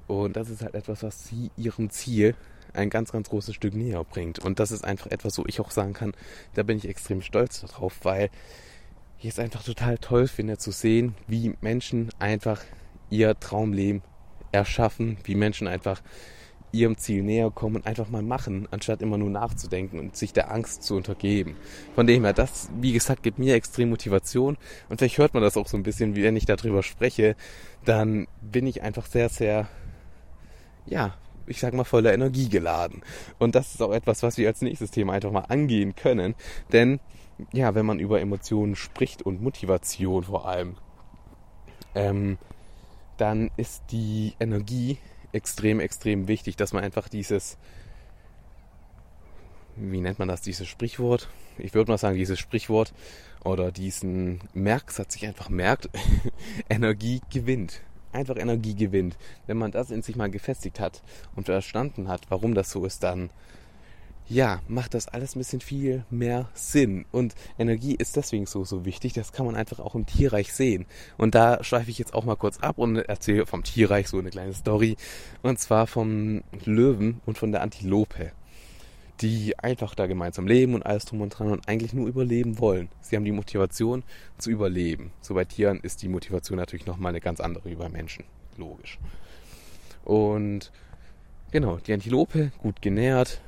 Und 0.07 0.35
das 0.35 0.49
ist 0.49 0.61
halt 0.61 0.75
etwas, 0.75 1.03
was 1.03 1.27
sie 1.27 1.51
ihrem 1.57 1.89
Ziel 1.89 2.35
ein 2.73 2.89
ganz, 2.89 3.11
ganz 3.11 3.29
großes 3.29 3.55
Stück 3.55 3.73
näher 3.73 4.03
bringt. 4.03 4.39
Und 4.39 4.59
das 4.59 4.71
ist 4.71 4.83
einfach 4.83 5.07
etwas, 5.07 5.37
wo 5.37 5.43
ich 5.47 5.59
auch 5.59 5.71
sagen 5.71 5.93
kann, 5.93 6.13
da 6.53 6.63
bin 6.63 6.77
ich 6.77 6.87
extrem 6.87 7.21
stolz 7.21 7.61
darauf, 7.61 7.93
weil 8.03 8.29
ich 9.19 9.25
es 9.25 9.39
einfach 9.39 9.63
total 9.63 9.97
toll 9.97 10.27
finde 10.27 10.57
zu 10.57 10.71
sehen, 10.71 11.15
wie 11.27 11.53
Menschen 11.61 12.09
einfach 12.19 12.61
ihr 13.09 13.39
Traumleben 13.39 14.01
erschaffen, 14.51 15.17
wie 15.23 15.35
Menschen 15.35 15.67
einfach 15.67 16.01
ihrem 16.71 16.97
Ziel 16.97 17.23
näher 17.23 17.51
kommen 17.51 17.77
und 17.77 17.87
einfach 17.87 18.09
mal 18.09 18.21
machen, 18.21 18.67
anstatt 18.71 19.01
immer 19.01 19.17
nur 19.17 19.29
nachzudenken 19.29 19.99
und 19.99 20.15
sich 20.15 20.33
der 20.33 20.51
Angst 20.51 20.83
zu 20.83 20.95
untergeben. 20.95 21.55
Von 21.95 22.05
dem 22.05 22.23
her, 22.23 22.33
das, 22.33 22.69
wie 22.79 22.91
gesagt, 22.91 23.23
gibt 23.23 23.39
mir 23.39 23.55
extrem 23.55 23.89
Motivation 23.89 24.57
und 24.89 24.97
vielleicht 24.97 25.17
hört 25.17 25.33
man 25.33 25.41
das 25.41 25.57
auch 25.57 25.67
so 25.67 25.77
ein 25.77 25.83
bisschen, 25.83 26.15
wie 26.15 26.23
wenn 26.23 26.35
ich 26.35 26.45
darüber 26.45 26.83
spreche, 26.83 27.35
dann 27.85 28.27
bin 28.41 28.67
ich 28.67 28.81
einfach 28.81 29.05
sehr, 29.05 29.29
sehr, 29.29 29.67
ja, 30.85 31.15
ich 31.47 31.59
sag 31.59 31.73
mal, 31.73 31.83
voller 31.83 32.13
Energie 32.13 32.49
geladen. 32.49 33.01
Und 33.37 33.55
das 33.55 33.73
ist 33.73 33.81
auch 33.81 33.93
etwas, 33.93 34.23
was 34.23 34.37
wir 34.37 34.47
als 34.47 34.61
nächstes 34.61 34.91
Thema 34.91 35.13
einfach 35.13 35.31
mal 35.31 35.45
angehen 35.47 35.95
können. 35.95 36.35
Denn, 36.71 36.99
ja, 37.51 37.75
wenn 37.75 37.85
man 37.85 37.99
über 37.99 38.21
Emotionen 38.21 38.75
spricht 38.75 39.21
und 39.21 39.41
Motivation 39.41 40.23
vor 40.23 40.47
allem, 40.47 40.75
ähm, 41.93 42.37
dann 43.17 43.51
ist 43.57 43.83
die 43.91 44.33
Energie 44.39 44.97
extrem, 45.31 45.79
extrem 45.79 46.27
wichtig, 46.27 46.55
dass 46.55 46.73
man 46.73 46.83
einfach 46.83 47.09
dieses, 47.09 47.57
wie 49.75 50.01
nennt 50.01 50.19
man 50.19 50.27
das, 50.27 50.41
dieses 50.41 50.67
Sprichwort? 50.67 51.29
Ich 51.57 51.73
würde 51.73 51.91
mal 51.91 51.97
sagen, 51.97 52.17
dieses 52.17 52.39
Sprichwort 52.39 52.93
oder 53.43 53.71
diesen 53.71 54.39
Merksatz 54.53 55.13
sich 55.13 55.25
einfach 55.25 55.49
merkt, 55.49 55.89
Energie 56.69 57.21
gewinnt 57.31 57.81
einfach 58.15 58.37
Energie 58.37 58.75
gewinnt. 58.75 59.17
Wenn 59.45 59.57
man 59.57 59.71
das 59.71 59.91
in 59.91 60.01
sich 60.01 60.15
mal 60.15 60.31
gefestigt 60.31 60.79
hat 60.79 61.03
und 61.35 61.45
verstanden 61.45 62.07
hat, 62.07 62.21
warum 62.29 62.55
das 62.55 62.71
so 62.71 62.85
ist, 62.85 63.03
dann 63.03 63.29
ja, 64.27 64.61
macht 64.67 64.93
das 64.93 65.07
alles 65.07 65.35
ein 65.35 65.39
bisschen 65.39 65.61
viel 65.61 66.03
mehr 66.09 66.49
Sinn. 66.53 67.05
Und 67.11 67.35
Energie 67.59 67.95
ist 67.95 68.15
deswegen 68.15 68.45
so, 68.45 68.65
so 68.65 68.85
wichtig. 68.85 69.13
Das 69.13 69.31
kann 69.31 69.45
man 69.45 69.55
einfach 69.55 69.79
auch 69.79 69.95
im 69.95 70.05
Tierreich 70.05 70.53
sehen. 70.53 70.85
Und 71.17 71.35
da 71.35 71.63
schweife 71.63 71.91
ich 71.91 71.99
jetzt 71.99 72.13
auch 72.13 72.25
mal 72.25 72.35
kurz 72.35 72.57
ab 72.59 72.77
und 72.77 72.97
erzähle 72.97 73.45
vom 73.45 73.63
Tierreich 73.63 74.07
so 74.07 74.17
eine 74.17 74.31
kleine 74.31 74.53
Story. 74.53 74.97
Und 75.43 75.59
zwar 75.59 75.87
vom 75.87 76.43
Löwen 76.65 77.21
und 77.25 77.37
von 77.37 77.51
der 77.51 77.61
Antilope 77.61 78.31
die 79.21 79.57
einfach 79.57 79.95
da 79.95 80.07
gemeinsam 80.07 80.47
leben 80.47 80.73
und 80.73 80.85
alles 80.85 81.05
drum 81.05 81.21
und 81.21 81.29
dran 81.29 81.51
und 81.51 81.67
eigentlich 81.67 81.93
nur 81.93 82.07
überleben 82.07 82.59
wollen. 82.59 82.89
Sie 83.01 83.15
haben 83.15 83.23
die 83.23 83.31
Motivation 83.31 84.03
zu 84.37 84.49
überleben. 84.51 85.11
So 85.21 85.33
bei 85.33 85.45
Tieren 85.45 85.79
ist 85.81 86.01
die 86.01 86.09
Motivation 86.09 86.57
natürlich 86.57 86.85
nochmal 86.85 87.11
eine 87.11 87.21
ganz 87.21 87.39
andere 87.39 87.69
wie 87.69 87.75
bei 87.75 87.89
Menschen. 87.89 88.25
Logisch. 88.57 88.99
Und 90.03 90.71
genau, 91.51 91.77
die 91.77 91.93
Antilope, 91.93 92.51
gut 92.57 92.81
genährt, 92.81 93.41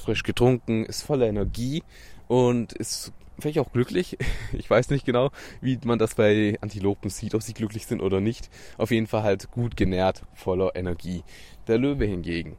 frisch 0.00 0.22
getrunken, 0.22 0.84
ist 0.84 1.02
voller 1.02 1.26
Energie 1.26 1.82
und 2.28 2.72
ist 2.72 3.12
vielleicht 3.38 3.58
auch 3.58 3.72
glücklich. 3.72 4.18
Ich 4.52 4.68
weiß 4.68 4.90
nicht 4.90 5.06
genau, 5.06 5.30
wie 5.60 5.78
man 5.84 5.98
das 5.98 6.14
bei 6.14 6.58
Antilopen 6.60 7.08
sieht, 7.08 7.34
ob 7.34 7.42
sie 7.42 7.54
glücklich 7.54 7.86
sind 7.86 8.00
oder 8.00 8.20
nicht. 8.20 8.50
Auf 8.78 8.90
jeden 8.90 9.06
Fall 9.06 9.22
halt 9.22 9.50
gut 9.50 9.76
genährt, 9.76 10.22
voller 10.34 10.74
Energie. 10.74 11.22
Der 11.66 11.78
Löwe 11.78 12.04
hingegen 12.04 12.56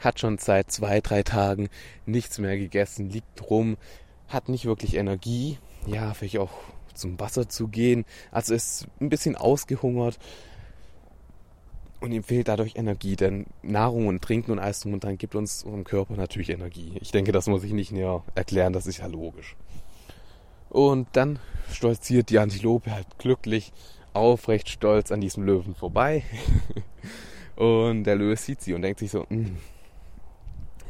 hat 0.00 0.20
schon 0.20 0.38
seit 0.38 0.70
zwei, 0.70 1.00
drei 1.00 1.22
Tagen 1.22 1.68
nichts 2.06 2.38
mehr 2.38 2.56
gegessen, 2.56 3.10
liegt 3.10 3.50
rum, 3.50 3.76
hat 4.28 4.48
nicht 4.48 4.64
wirklich 4.64 4.94
Energie. 4.94 5.58
Ja, 5.86 6.14
vielleicht 6.14 6.38
auch 6.38 6.52
zum 6.94 7.18
Wasser 7.20 7.48
zu 7.48 7.68
gehen. 7.68 8.04
Also 8.30 8.54
ist 8.54 8.86
ein 9.00 9.08
bisschen 9.08 9.36
ausgehungert. 9.36 10.18
Und 12.04 12.12
ihm 12.12 12.22
fehlt 12.22 12.48
dadurch 12.48 12.76
Energie, 12.76 13.16
denn 13.16 13.46
Nahrung 13.62 14.08
und 14.08 14.20
Trinken 14.20 14.52
und 14.52 14.58
alles 14.58 14.80
drum 14.80 14.92
und 14.92 15.04
dran 15.04 15.16
gibt 15.16 15.34
uns 15.34 15.64
unserem 15.64 15.84
Körper 15.84 16.16
natürlich 16.16 16.50
Energie. 16.50 16.98
Ich 17.00 17.12
denke, 17.12 17.32
das 17.32 17.46
muss 17.46 17.64
ich 17.64 17.72
nicht 17.72 17.92
näher 17.92 18.22
erklären, 18.34 18.74
das 18.74 18.86
ist 18.86 18.98
ja 18.98 19.06
logisch. 19.06 19.56
Und 20.68 21.08
dann 21.12 21.38
stolziert 21.72 22.28
die 22.28 22.38
Antilope 22.38 22.92
halt 22.92 23.06
glücklich, 23.16 23.72
aufrecht 24.12 24.68
stolz 24.68 25.12
an 25.12 25.22
diesem 25.22 25.44
Löwen 25.44 25.74
vorbei. 25.74 26.24
und 27.56 28.04
der 28.04 28.16
Löwe 28.16 28.36
sieht 28.36 28.60
sie 28.60 28.74
und 28.74 28.82
denkt 28.82 29.00
sich 29.00 29.10
so, 29.10 29.24
mm, 29.30 29.56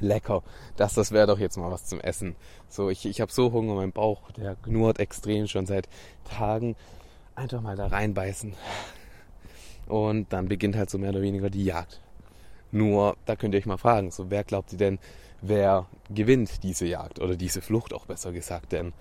lecker. 0.01 0.43
Das, 0.77 0.95
das 0.95 1.13
wäre 1.13 1.29
doch 1.29 1.39
jetzt 1.39 1.57
mal 1.57 1.71
was 1.71 1.85
zum 1.85 2.01
Essen. 2.01 2.35
So, 2.69 2.91
ich, 2.91 3.07
ich 3.07 3.21
habe 3.21 3.31
so 3.31 3.53
Hunger, 3.53 3.77
mein 3.77 3.93
Bauch, 3.93 4.33
der 4.33 4.57
knurrt 4.57 4.99
extrem 4.99 5.47
schon 5.47 5.67
seit 5.67 5.89
Tagen. 6.25 6.75
Einfach 7.37 7.61
mal 7.61 7.77
da 7.77 7.87
reinbeißen. 7.87 8.55
Und 9.87 10.33
dann 10.33 10.49
beginnt 10.49 10.77
halt 10.77 10.91
so 10.91 10.99
mehr 10.99 11.11
oder 11.11 11.23
weniger 11.23 11.51
die 11.51 11.65
Jagd. 11.65 12.01
Nur, 12.73 13.17
da 13.27 13.37
könnt 13.37 13.55
ihr 13.55 13.59
euch 13.59 13.67
mal 13.67 13.77
fragen, 13.77 14.11
so 14.11 14.31
wer 14.31 14.45
glaubt 14.45 14.73
ihr 14.73 14.79
denn, 14.79 14.99
wer 15.43 15.87
gewinnt 16.13 16.63
diese 16.63 16.87
Jagd 16.87 17.21
oder 17.21 17.37
diese 17.37 17.61
Flucht 17.61 17.93
auch 17.93 18.07
besser 18.07 18.33
gesagt? 18.33 18.73
Denn 18.73 18.93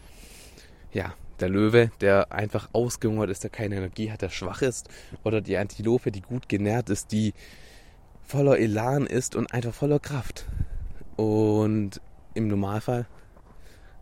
ja, 0.92 1.14
der 1.40 1.50
Löwe, 1.50 1.92
der 2.00 2.32
einfach 2.32 2.70
ausgehungert 2.74 3.30
ist, 3.30 3.44
der 3.44 3.50
keine 3.50 3.76
Energie 3.76 4.12
hat, 4.12 4.22
der 4.22 4.30
schwach 4.30 4.62
ist, 4.62 4.90
oder 5.24 5.42
die 5.42 5.58
Antilope, 5.58 6.12
die 6.12 6.22
gut 6.22 6.48
genährt 6.48 6.90
ist, 6.90 7.12
die 7.12 7.34
voller 8.22 8.60
Elan 8.60 9.08
ist 9.08 9.36
und 9.36 9.52
einfach 9.54 9.74
voller 9.74 10.00
Kraft. 10.00 10.46
Und 11.16 12.00
im 12.34 12.48
Normalfall 12.48 13.08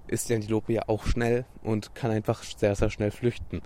ist 0.08 0.30
die 0.30 0.36
Antilope 0.36 0.74
ja 0.74 0.84
auch 0.88 1.06
schnell 1.06 1.46
und 1.64 1.96
kann 1.96 2.12
einfach 2.12 2.44
sehr, 2.44 2.76
sehr 2.76 2.90
schnell 2.90 3.12
flüchten. 3.12 3.62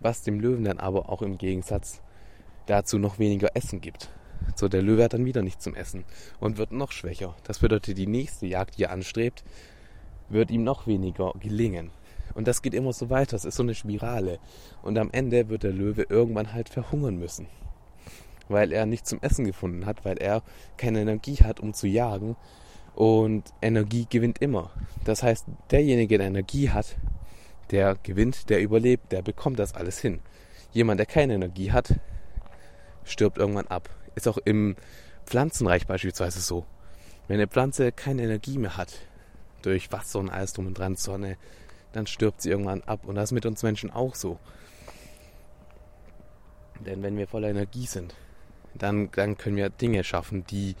Was 0.00 0.22
dem 0.22 0.40
Löwen 0.40 0.64
dann 0.64 0.78
aber 0.78 1.08
auch 1.08 1.22
im 1.22 1.38
Gegensatz 1.38 2.02
dazu 2.66 2.98
noch 2.98 3.18
weniger 3.18 3.50
Essen 3.54 3.80
gibt. 3.80 4.10
So, 4.56 4.68
der 4.68 4.82
Löwe 4.82 5.04
hat 5.04 5.14
dann 5.14 5.24
wieder 5.24 5.42
nichts 5.42 5.64
zum 5.64 5.74
Essen 5.74 6.04
und 6.40 6.58
wird 6.58 6.72
noch 6.72 6.92
schwächer. 6.92 7.34
Das 7.44 7.58
bedeutet, 7.58 7.98
die 7.98 8.06
nächste 8.06 8.46
Jagd, 8.46 8.78
die 8.78 8.84
er 8.84 8.92
anstrebt, 8.92 9.44
wird 10.28 10.50
ihm 10.50 10.64
noch 10.64 10.86
weniger 10.86 11.32
gelingen. 11.40 11.90
Und 12.34 12.48
das 12.48 12.62
geht 12.62 12.74
immer 12.74 12.92
so 12.92 13.10
weiter. 13.10 13.36
Es 13.36 13.44
ist 13.44 13.56
so 13.56 13.62
eine 13.62 13.74
Spirale. 13.74 14.38
Und 14.82 14.98
am 14.98 15.10
Ende 15.12 15.48
wird 15.48 15.62
der 15.62 15.72
Löwe 15.72 16.06
irgendwann 16.08 16.52
halt 16.52 16.68
verhungern 16.68 17.16
müssen. 17.16 17.46
Weil 18.48 18.72
er 18.72 18.86
nichts 18.86 19.08
zum 19.08 19.20
Essen 19.22 19.44
gefunden 19.44 19.86
hat, 19.86 20.04
weil 20.04 20.18
er 20.18 20.42
keine 20.76 21.00
Energie 21.00 21.36
hat, 21.36 21.60
um 21.60 21.74
zu 21.74 21.86
jagen 21.86 22.36
und 22.94 23.52
Energie 23.60 24.06
gewinnt 24.08 24.40
immer. 24.40 24.70
Das 25.04 25.22
heißt, 25.22 25.46
derjenige, 25.70 26.18
der 26.18 26.28
Energie 26.28 26.70
hat, 26.70 26.96
der 27.70 27.96
gewinnt, 28.02 28.50
der 28.50 28.60
überlebt, 28.60 29.10
der 29.12 29.22
bekommt 29.22 29.58
das 29.58 29.74
alles 29.74 29.98
hin. 29.98 30.20
Jemand, 30.72 30.98
der 30.98 31.06
keine 31.06 31.34
Energie 31.34 31.72
hat, 31.72 31.94
stirbt 33.04 33.38
irgendwann 33.38 33.66
ab. 33.66 33.88
Ist 34.14 34.28
auch 34.28 34.38
im 34.38 34.76
Pflanzenreich 35.26 35.86
beispielsweise 35.86 36.40
so. 36.40 36.66
Wenn 37.28 37.36
eine 37.36 37.48
Pflanze 37.48 37.92
keine 37.92 38.22
Energie 38.22 38.58
mehr 38.58 38.76
hat, 38.76 38.94
durch 39.62 39.90
Wasser 39.92 40.18
und 40.18 40.30
alles 40.30 40.52
drum 40.52 40.66
und 40.66 40.78
dran, 40.78 40.96
Sonne, 40.96 41.36
dann 41.92 42.06
stirbt 42.06 42.42
sie 42.42 42.50
irgendwann 42.50 42.82
ab. 42.82 43.00
Und 43.04 43.14
das 43.14 43.24
ist 43.24 43.32
mit 43.32 43.46
uns 43.46 43.62
Menschen 43.62 43.90
auch 43.90 44.14
so. 44.14 44.38
Denn 46.84 47.02
wenn 47.02 47.16
wir 47.16 47.26
voller 47.26 47.48
Energie 47.48 47.86
sind, 47.86 48.14
dann, 48.74 49.10
dann 49.12 49.38
können 49.38 49.56
wir 49.56 49.70
Dinge 49.70 50.04
schaffen, 50.04 50.44
die 50.46 50.74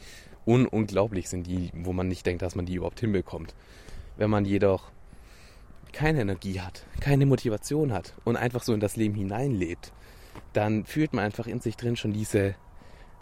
ununglaublich 0.44 1.28
sind, 1.28 1.46
die, 1.46 1.70
wo 1.72 1.92
man 1.92 2.08
nicht 2.08 2.26
denkt, 2.26 2.42
dass 2.42 2.56
man 2.56 2.66
die 2.66 2.74
überhaupt 2.74 3.00
hinbekommt. 3.00 3.54
Wenn 4.16 4.30
man 4.30 4.44
jedoch 4.44 4.90
keine 5.92 6.20
Energie 6.20 6.60
hat, 6.60 6.84
keine 7.00 7.24
Motivation 7.24 7.92
hat 7.92 8.14
und 8.24 8.36
einfach 8.36 8.62
so 8.62 8.74
in 8.74 8.80
das 8.80 8.96
Leben 8.96 9.14
hineinlebt, 9.14 9.92
dann 10.52 10.84
fühlt 10.84 11.12
man 11.12 11.24
einfach 11.24 11.46
in 11.46 11.60
sich 11.60 11.76
drin 11.76 11.96
schon 11.96 12.12
diese 12.12 12.54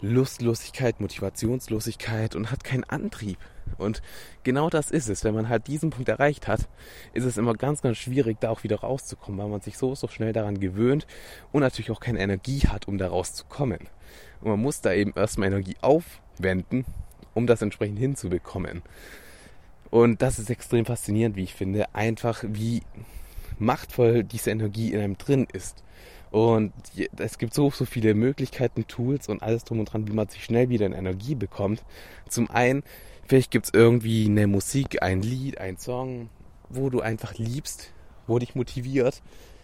Lustlosigkeit, 0.01 0.99
Motivationslosigkeit 0.99 2.35
und 2.35 2.51
hat 2.51 2.63
keinen 2.63 2.83
Antrieb. 2.83 3.37
Und 3.77 4.01
genau 4.43 4.69
das 4.69 4.91
ist 4.91 5.07
es. 5.07 5.23
Wenn 5.23 5.33
man 5.33 5.47
halt 5.47 5.67
diesen 5.67 5.91
Punkt 5.91 6.09
erreicht 6.09 6.47
hat, 6.47 6.67
ist 7.13 7.23
es 7.23 7.37
immer 7.37 7.53
ganz, 7.53 7.81
ganz 7.81 7.97
schwierig, 7.97 8.37
da 8.41 8.49
auch 8.49 8.63
wieder 8.63 8.81
rauszukommen, 8.81 9.39
weil 9.39 9.47
man 9.47 9.61
sich 9.61 9.77
so, 9.77 9.95
so 9.95 10.09
schnell 10.09 10.33
daran 10.33 10.59
gewöhnt 10.59 11.07
und 11.51 11.61
natürlich 11.61 11.89
auch 11.89 12.01
keine 12.01 12.19
Energie 12.19 12.61
hat, 12.67 12.87
um 12.87 12.97
da 12.97 13.07
rauszukommen. 13.07 13.79
Und 14.41 14.49
man 14.49 14.59
muss 14.59 14.81
da 14.81 14.93
eben 14.93 15.13
erstmal 15.15 15.47
Energie 15.47 15.77
aufwenden, 15.81 16.85
um 17.33 17.47
das 17.47 17.61
entsprechend 17.61 17.97
hinzubekommen. 17.97 18.81
Und 19.89 20.21
das 20.21 20.37
ist 20.37 20.49
extrem 20.49 20.85
faszinierend, 20.85 21.35
wie 21.37 21.43
ich 21.43 21.53
finde. 21.53 21.95
Einfach 21.95 22.43
wie 22.45 22.81
machtvoll 23.57 24.23
diese 24.23 24.51
Energie 24.51 24.91
in 24.91 24.99
einem 24.99 25.17
drin 25.17 25.47
ist. 25.53 25.83
Und 26.33 26.73
es 27.17 27.37
gibt 27.37 27.53
so, 27.53 27.69
so 27.69 27.85
viele 27.85 28.15
Möglichkeiten, 28.15 28.87
Tools 28.87 29.29
und 29.29 29.43
alles 29.43 29.65
drum 29.65 29.79
und 29.79 29.85
dran, 29.85 30.07
wie 30.07 30.13
man 30.13 30.27
sich 30.29 30.43
schnell 30.43 30.67
wieder 30.69 30.87
in 30.87 30.91
Energie 30.91 31.35
bekommt. 31.35 31.83
Zum 32.27 32.49
einen, 32.49 32.81
vielleicht 33.27 33.51
gibt 33.51 33.67
es 33.67 33.71
irgendwie 33.71 34.25
eine 34.25 34.47
Musik, 34.47 35.03
ein 35.03 35.21
Lied, 35.21 35.59
ein 35.59 35.77
Song, 35.77 36.29
wo 36.69 36.89
du 36.89 37.01
einfach 37.01 37.35
liebst, 37.35 37.93
wo 38.25 38.39
dich 38.39 38.55
motiviert, 38.55 39.21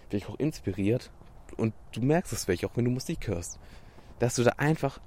vielleicht 0.09 0.29
auch 0.29 0.37
inspiriert. 0.37 1.09
Und 1.57 1.73
du 1.91 2.01
merkst 2.01 2.33
es 2.33 2.45
vielleicht 2.45 2.65
auch, 2.65 2.75
wenn 2.75 2.85
du 2.85 2.91
Musik 2.91 3.27
hörst. 3.27 3.57
Dass 4.19 4.35
du 4.35 4.43
da 4.43 4.51
einfach 4.57 4.99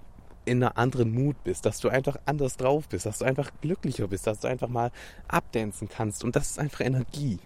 in 0.44 0.64
einer 0.64 0.76
anderen 0.76 1.12
Mut 1.12 1.36
bist, 1.44 1.64
dass 1.64 1.78
du 1.78 1.90
einfach 1.90 2.16
anders 2.26 2.56
drauf 2.56 2.88
bist, 2.88 3.06
dass 3.06 3.20
du 3.20 3.24
einfach 3.24 3.52
glücklicher 3.60 4.08
bist, 4.08 4.26
dass 4.26 4.40
du 4.40 4.48
einfach 4.48 4.66
mal 4.68 4.90
abdancen 5.28 5.88
kannst. 5.88 6.24
Und 6.24 6.34
das 6.34 6.50
ist 6.50 6.58
einfach 6.58 6.80
Energie. 6.80 7.38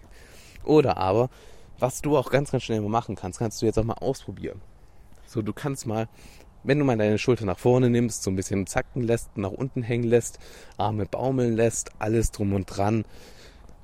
Oder 0.64 0.96
aber, 0.96 1.28
was 1.78 2.02
du 2.02 2.16
auch 2.16 2.30
ganz, 2.30 2.50
ganz 2.50 2.62
schnell 2.64 2.80
mal 2.80 2.88
machen 2.88 3.16
kannst, 3.16 3.38
kannst 3.38 3.60
du 3.60 3.66
jetzt 3.66 3.78
auch 3.78 3.84
mal 3.84 3.94
ausprobieren. 3.94 4.60
So, 5.26 5.42
du 5.42 5.52
kannst 5.52 5.86
mal, 5.86 6.08
wenn 6.62 6.78
du 6.78 6.84
mal 6.84 6.96
deine 6.96 7.18
Schulter 7.18 7.44
nach 7.44 7.58
vorne 7.58 7.90
nimmst, 7.90 8.22
so 8.22 8.30
ein 8.30 8.36
bisschen 8.36 8.66
zacken 8.66 9.02
lässt, 9.02 9.36
nach 9.36 9.50
unten 9.50 9.82
hängen 9.82 10.04
lässt, 10.04 10.38
Arme 10.76 11.06
baumeln 11.06 11.54
lässt, 11.54 11.90
alles 11.98 12.30
drum 12.30 12.52
und 12.52 12.66
dran 12.66 13.04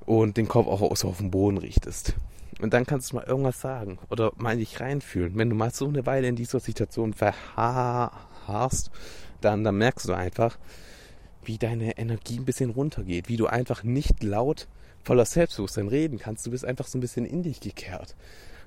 und 0.06 0.36
den 0.36 0.48
Kopf 0.48 0.66
auch 0.66 0.96
so 0.96 1.08
auf 1.08 1.18
den 1.18 1.30
Boden 1.30 1.58
richtest. 1.58 2.14
Und 2.60 2.72
dann 2.74 2.86
kannst 2.86 3.10
du 3.10 3.16
mal 3.16 3.24
irgendwas 3.24 3.60
sagen 3.60 3.98
oder 4.08 4.32
mal 4.36 4.56
dich 4.56 4.80
reinfühlen. 4.80 5.36
Wenn 5.36 5.50
du 5.50 5.56
mal 5.56 5.72
so 5.72 5.88
eine 5.88 6.06
Weile 6.06 6.28
in 6.28 6.36
dieser 6.36 6.60
Situation 6.60 7.12
verharrst, 7.12 8.90
dann, 9.40 9.64
dann 9.64 9.76
merkst 9.76 10.08
du 10.08 10.12
einfach, 10.12 10.58
wie 11.44 11.58
deine 11.58 11.98
Energie 11.98 12.38
ein 12.38 12.44
bisschen 12.44 12.70
runtergeht, 12.70 13.28
wie 13.28 13.36
du 13.36 13.46
einfach 13.46 13.82
nicht 13.82 14.22
laut 14.22 14.68
voller 15.02 15.24
Selbstbewusstsein 15.24 15.88
reden 15.88 16.18
kannst. 16.18 16.46
Du 16.46 16.50
bist 16.50 16.64
einfach 16.64 16.86
so 16.86 16.98
ein 16.98 17.00
bisschen 17.00 17.24
in 17.24 17.42
dich 17.42 17.60
gekehrt. 17.60 18.14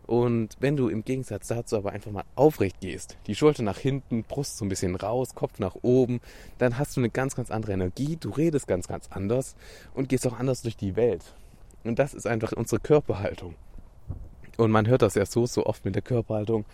Und 0.08 0.56
wenn 0.60 0.78
du 0.78 0.88
im 0.88 1.04
Gegensatz 1.04 1.48
dazu 1.48 1.78
aber 1.78 1.92
einfach 1.92 2.12
mal 2.12 2.26
aufrecht 2.36 2.80
gehst, 2.80 3.18
die 3.26 3.34
Schulter 3.34 3.64
nach 3.64 3.80
hinten, 3.80 4.24
Brust 4.24 4.58
so 4.58 4.66
ein 4.66 4.70
bisschen 4.70 4.96
raus, 4.96 5.34
Kopf 5.34 5.58
nach 5.58 5.76
oben, 5.82 6.22
dann 6.60 6.78
hast 6.78 6.96
du 6.96 7.02
eine 7.02 7.10
ganz, 7.10 7.36
ganz 7.36 7.50
andere 7.50 7.74
Energie, 7.74 8.16
du 8.20 8.30
redest 8.30 8.68
ganz, 8.68 8.88
ganz 8.88 9.08
anders 9.10 9.56
und 9.96 10.08
gehst 10.08 10.28
auch 10.28 10.38
anders 10.38 10.62
durch 10.62 10.78
die 10.78 10.96
Welt. 10.96 11.24
Und 11.84 11.98
das 11.98 12.14
ist 12.14 12.28
einfach 12.28 12.52
unsere 12.52 12.80
Körperhaltung. 12.80 13.56
Und 14.58 14.72
man 14.72 14.88
hört 14.88 15.02
das 15.02 15.16
ja 15.16 15.26
so, 15.26 15.48
so 15.48 15.66
oft 15.66 15.86
mit 15.86 15.96
der 15.96 16.02
Körperhaltung, 16.02 16.66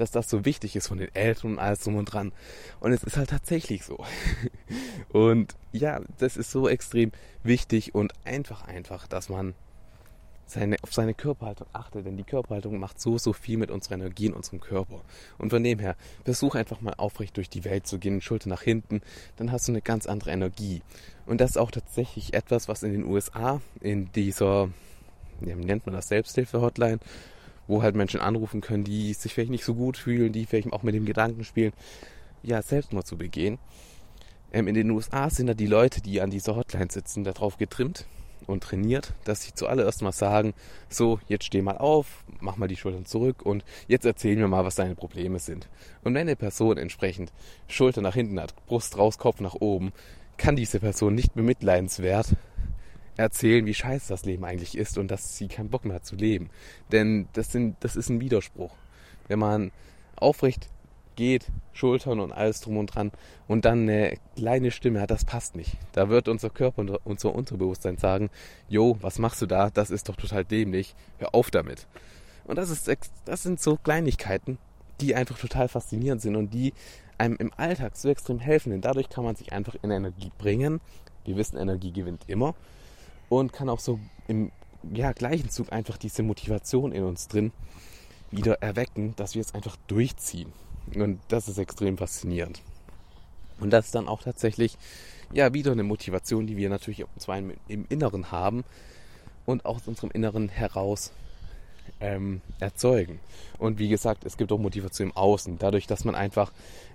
dass 0.00 0.10
das 0.10 0.28
so 0.28 0.44
wichtig 0.44 0.76
ist 0.76 0.88
von 0.88 0.98
den 0.98 1.14
Eltern 1.14 1.52
und 1.52 1.58
alles 1.58 1.80
drum 1.80 1.96
und 1.96 2.06
dran. 2.06 2.32
Und 2.80 2.92
es 2.92 3.02
ist 3.02 3.16
halt 3.16 3.30
tatsächlich 3.30 3.84
so. 3.84 4.04
Und 5.10 5.54
ja, 5.72 6.00
das 6.18 6.36
ist 6.36 6.50
so 6.50 6.68
extrem 6.68 7.12
wichtig 7.42 7.94
und 7.94 8.12
einfach 8.24 8.66
einfach, 8.66 9.06
dass 9.06 9.28
man 9.28 9.54
seine, 10.48 10.76
auf 10.82 10.92
seine 10.92 11.14
Körperhaltung 11.14 11.66
achtet, 11.72 12.06
denn 12.06 12.16
die 12.16 12.24
Körperhaltung 12.24 12.78
macht 12.78 13.00
so, 13.00 13.18
so 13.18 13.32
viel 13.32 13.58
mit 13.58 13.70
unserer 13.70 13.94
Energie 13.94 14.26
in 14.26 14.32
unserem 14.32 14.60
Körper. 14.60 15.02
Und 15.36 15.50
von 15.50 15.62
dem 15.62 15.78
her, 15.78 15.96
versuch 16.24 16.54
einfach 16.54 16.80
mal 16.80 16.94
aufrecht 16.96 17.36
durch 17.36 17.50
die 17.50 17.64
Welt 17.64 17.86
zu 17.86 17.98
gehen, 17.98 18.20
Schulter 18.20 18.48
nach 18.48 18.62
hinten, 18.62 19.02
dann 19.36 19.52
hast 19.52 19.68
du 19.68 19.72
eine 19.72 19.82
ganz 19.82 20.06
andere 20.06 20.30
Energie. 20.30 20.82
Und 21.26 21.40
das 21.40 21.50
ist 21.50 21.58
auch 21.58 21.70
tatsächlich 21.70 22.34
etwas, 22.34 22.68
was 22.68 22.82
in 22.82 22.92
den 22.92 23.04
USA, 23.04 23.60
in 23.80 24.10
dieser, 24.12 24.70
wie 25.40 25.54
nennt 25.54 25.86
man 25.86 25.94
das, 25.94 26.08
Selbsthilfe-Hotline, 26.08 26.98
wo 27.68 27.82
halt 27.82 27.94
Menschen 27.94 28.20
anrufen 28.20 28.60
können, 28.60 28.82
die 28.82 29.12
sich 29.14 29.34
vielleicht 29.34 29.50
nicht 29.50 29.64
so 29.64 29.74
gut 29.74 29.96
fühlen, 29.96 30.32
die 30.32 30.46
vielleicht 30.46 30.72
auch 30.72 30.82
mit 30.82 30.94
dem 30.94 31.04
Gedanken 31.04 31.44
spielen, 31.44 31.72
ja, 32.42 32.60
Selbstmord 32.62 33.06
zu 33.06 33.16
begehen. 33.16 33.58
Ähm, 34.52 34.66
in 34.66 34.74
den 34.74 34.90
USA 34.90 35.30
sind 35.30 35.46
da 35.46 35.54
die 35.54 35.66
Leute, 35.66 36.00
die 36.00 36.20
an 36.20 36.30
dieser 36.30 36.56
Hotline 36.56 36.90
sitzen, 36.90 37.22
darauf 37.22 37.58
getrimmt 37.58 38.06
und 38.46 38.62
trainiert, 38.62 39.12
dass 39.24 39.42
sie 39.42 39.52
zuallererst 39.54 40.02
mal 40.02 40.12
sagen, 40.12 40.54
so, 40.88 41.20
jetzt 41.28 41.44
steh 41.44 41.60
mal 41.60 41.76
auf, 41.76 42.24
mach 42.40 42.56
mal 42.56 42.68
die 42.68 42.76
Schultern 42.76 43.04
zurück 43.04 43.44
und 43.44 43.64
jetzt 43.86 44.06
erzähl 44.06 44.36
mir 44.36 44.48
mal, 44.48 44.64
was 44.64 44.76
deine 44.76 44.94
Probleme 44.94 45.38
sind. 45.38 45.68
Und 46.02 46.14
wenn 46.14 46.22
eine 46.22 46.36
Person 46.36 46.78
entsprechend 46.78 47.32
Schulter 47.68 48.00
nach 48.00 48.14
hinten 48.14 48.40
hat, 48.40 48.54
Brust 48.66 48.96
raus, 48.96 49.18
Kopf 49.18 49.40
nach 49.40 49.54
oben, 49.54 49.92
kann 50.38 50.56
diese 50.56 50.80
Person 50.80 51.14
nicht 51.14 51.34
bemitleidenswert 51.34 52.36
erzählen, 53.18 53.66
wie 53.66 53.74
scheiße 53.74 54.08
das 54.08 54.24
Leben 54.24 54.44
eigentlich 54.44 54.78
ist 54.78 54.96
und 54.96 55.10
dass 55.10 55.36
sie 55.36 55.48
keinen 55.48 55.68
Bock 55.68 55.84
mehr 55.84 55.96
hat 55.96 56.06
zu 56.06 56.16
leben. 56.16 56.50
Denn 56.92 57.28
das, 57.32 57.52
sind, 57.52 57.76
das 57.80 57.96
ist 57.96 58.08
ein 58.08 58.20
Widerspruch. 58.20 58.72
Wenn 59.26 59.40
man 59.40 59.72
aufrecht 60.16 60.68
geht, 61.16 61.46
Schultern 61.72 62.20
und 62.20 62.32
alles 62.32 62.60
drum 62.60 62.76
und 62.76 62.86
dran 62.86 63.10
und 63.48 63.64
dann 63.64 63.82
eine 63.82 64.16
kleine 64.36 64.70
Stimme 64.70 65.00
hat, 65.00 65.10
das 65.10 65.24
passt 65.24 65.56
nicht. 65.56 65.76
Da 65.92 66.08
wird 66.08 66.28
unser 66.28 66.48
Körper 66.48 66.78
und 66.78 66.90
unser 67.04 67.34
Unterbewusstsein 67.34 67.98
sagen, 67.98 68.30
Jo, 68.68 68.96
was 69.00 69.18
machst 69.18 69.42
du 69.42 69.46
da? 69.46 69.70
Das 69.70 69.90
ist 69.90 70.08
doch 70.08 70.16
total 70.16 70.44
dämlich. 70.44 70.94
Hör 71.18 71.34
auf 71.34 71.50
damit. 71.50 71.88
Und 72.44 72.56
das 72.56 72.70
ist, 72.70 72.88
das 73.24 73.42
sind 73.42 73.60
so 73.60 73.76
Kleinigkeiten, 73.76 74.58
die 75.00 75.16
einfach 75.16 75.38
total 75.38 75.68
faszinierend 75.68 76.22
sind 76.22 76.36
und 76.36 76.54
die 76.54 76.72
einem 77.18 77.36
im 77.40 77.52
Alltag 77.56 77.96
so 77.96 78.08
extrem 78.08 78.38
helfen, 78.38 78.70
denn 78.70 78.80
dadurch 78.80 79.08
kann 79.08 79.24
man 79.24 79.34
sich 79.34 79.52
einfach 79.52 79.74
in 79.82 79.90
Energie 79.90 80.30
bringen. 80.38 80.80
Wir 81.24 81.36
wissen, 81.36 81.58
Energie 81.58 81.90
gewinnt 81.90 82.22
immer 82.28 82.54
und 83.28 83.52
kann 83.52 83.68
auch 83.68 83.80
so 83.80 83.98
im 84.26 84.50
ja, 84.92 85.12
gleichen 85.12 85.50
Zug 85.50 85.72
einfach 85.72 85.96
diese 85.96 86.22
Motivation 86.22 86.92
in 86.92 87.04
uns 87.04 87.28
drin 87.28 87.52
wieder 88.30 88.62
erwecken, 88.62 89.14
dass 89.16 89.34
wir 89.34 89.40
es 89.40 89.54
einfach 89.54 89.76
durchziehen. 89.86 90.52
Und 90.94 91.20
das 91.28 91.48
ist 91.48 91.58
extrem 91.58 91.98
faszinierend. 91.98 92.62
Und 93.60 93.70
das 93.70 93.86
ist 93.86 93.94
dann 93.94 94.08
auch 94.08 94.22
tatsächlich 94.22 94.78
ja 95.32 95.52
wieder 95.52 95.72
eine 95.72 95.82
Motivation, 95.82 96.46
die 96.46 96.56
wir 96.56 96.68
natürlich 96.68 97.04
zwar 97.18 97.38
im, 97.38 97.52
Inneren 97.88 98.30
haben 98.30 98.64
und 99.46 99.64
aus 99.64 99.86
unserem 99.86 100.10
Inneren 100.10 100.48
heraus 100.48 101.12
ähm, 102.00 102.40
erzeugen. 102.60 103.20
Und 103.58 103.78
wie 103.78 103.88
gesagt, 103.88 104.24
es 104.24 104.36
gibt 104.36 104.52
auch 104.52 104.58
Motivation 104.58 105.08
im 105.08 105.16
Außen, 105.16 105.58
dadurch, 105.58 105.86
dass 105.86 106.04
man 106.04 106.14
einfach 106.14 106.52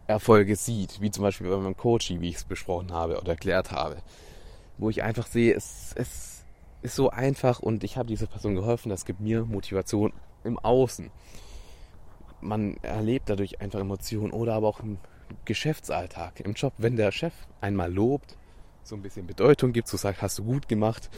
Erfolge 0.08 0.56
sieht, 0.56 1.02
wie 1.02 1.12
zum 1.12 1.24
Beispiel 1.24 1.50
bei 1.50 1.58
meinem 1.58 1.78
Coaching, 1.78 2.22
wie 2.22 2.30
ich 2.30 2.38
es 2.38 2.44
besprochen 2.44 2.92
habe 2.92 3.20
oder 3.20 3.32
erklärt 3.32 3.72
habe, 3.72 3.98
wo 4.84 4.90
ich 4.90 5.02
einfach 5.02 5.28
sehe, 5.28 5.56
es, 5.56 5.94
es 5.96 6.44
ist 6.82 6.96
so 6.96 7.10
einfach 7.10 7.62
und 7.62 7.86
ich 7.86 7.96
habe 7.96 8.08
dieser 8.08 8.28
Person 8.28 8.54
geholfen, 8.54 8.90
das 8.90 9.06
gibt 9.06 9.22
mir 9.22 9.46
Motivation 9.46 10.12
im 10.44 10.60
Außen. 10.60 11.10
Man 12.42 12.76
erlebt 12.82 13.30
dadurch 13.30 13.62
einfach 13.62 13.80
Emotionen 13.80 14.34
oder 14.34 14.56
aber 14.56 14.68
auch 14.68 14.82
im 14.82 14.98
Geschäftsalltag, 15.46 16.42
im 16.42 16.52
Job, 16.52 16.74
wenn 16.78 16.98
der 16.98 17.14
Chef 17.14 17.34
einmal 17.62 17.94
lobt, 17.94 18.36
so 18.84 18.96
ein 18.96 19.02
bisschen 19.02 19.26
Bedeutung 19.26 19.72
gibt, 19.72 19.88
so 19.88 19.96
sagt, 19.96 20.22
hast 20.22 20.38
du 20.40 20.44
gut 20.44 20.68
gemacht, 20.68 21.10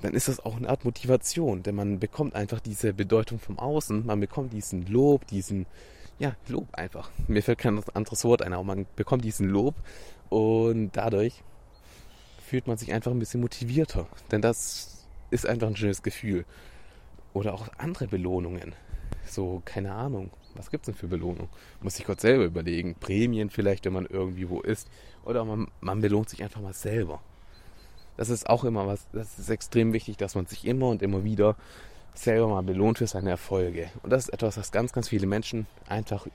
dann 0.00 0.14
ist 0.14 0.28
das 0.28 0.40
auch 0.40 0.56
eine 0.56 0.70
Art 0.70 0.86
Motivation, 0.86 1.62
denn 1.62 1.74
man 1.74 2.00
bekommt 2.00 2.34
einfach 2.34 2.60
diese 2.60 2.94
Bedeutung 2.94 3.38
vom 3.38 3.58
Außen, 3.58 4.06
man 4.06 4.20
bekommt 4.20 4.54
diesen 4.54 4.86
Lob, 4.86 5.26
diesen, 5.26 5.66
ja, 6.18 6.34
Lob 6.48 6.68
einfach. 6.72 7.10
Mir 7.28 7.42
fällt 7.42 7.58
kein 7.58 7.78
anderes 7.92 8.24
Wort 8.24 8.40
ein, 8.40 8.54
aber 8.54 8.64
man 8.64 8.86
bekommt 8.96 9.22
diesen 9.22 9.50
Lob 9.50 9.74
und 10.30 10.92
dadurch 10.96 11.42
fühlt 12.46 12.66
man 12.66 12.76
sich 12.76 12.92
einfach 12.92 13.10
ein 13.10 13.18
bisschen 13.18 13.40
motivierter, 13.40 14.06
denn 14.30 14.40
das 14.40 15.04
ist 15.30 15.46
einfach 15.46 15.66
ein 15.66 15.76
schönes 15.76 16.02
Gefühl. 16.02 16.44
Oder 17.32 17.52
auch 17.52 17.68
andere 17.76 18.06
Belohnungen. 18.06 18.74
So, 19.26 19.60
keine 19.64 19.92
Ahnung. 19.92 20.30
Was 20.54 20.70
gibt 20.70 20.84
es 20.84 20.86
denn 20.86 20.94
für 20.94 21.08
Belohnung? 21.08 21.48
Muss 21.82 21.96
sich 21.96 22.06
Gott 22.06 22.20
selber 22.20 22.44
überlegen. 22.44 22.94
Prämien 22.94 23.50
vielleicht, 23.50 23.84
wenn 23.84 23.92
man 23.92 24.06
irgendwie 24.06 24.48
wo 24.48 24.60
ist. 24.60 24.88
Oder 25.24 25.44
man, 25.44 25.66
man 25.80 26.00
belohnt 26.00 26.30
sich 26.30 26.42
einfach 26.42 26.62
mal 26.62 26.72
selber. 26.72 27.20
Das 28.16 28.30
ist 28.30 28.48
auch 28.48 28.64
immer 28.64 28.86
was, 28.86 29.06
das 29.12 29.38
ist 29.38 29.50
extrem 29.50 29.92
wichtig, 29.92 30.16
dass 30.16 30.34
man 30.34 30.46
sich 30.46 30.64
immer 30.66 30.88
und 30.88 31.02
immer 31.02 31.24
wieder 31.24 31.56
selber 32.14 32.48
mal 32.48 32.62
belohnt 32.62 32.98
für 32.98 33.06
seine 33.06 33.28
Erfolge. 33.28 33.90
Und 34.02 34.10
das 34.10 34.24
ist 34.24 34.32
etwas, 34.32 34.56
was 34.56 34.72
ganz, 34.72 34.92
ganz 34.92 35.08
viele 35.08 35.26
Menschen 35.26 35.66
einfach 35.86 36.26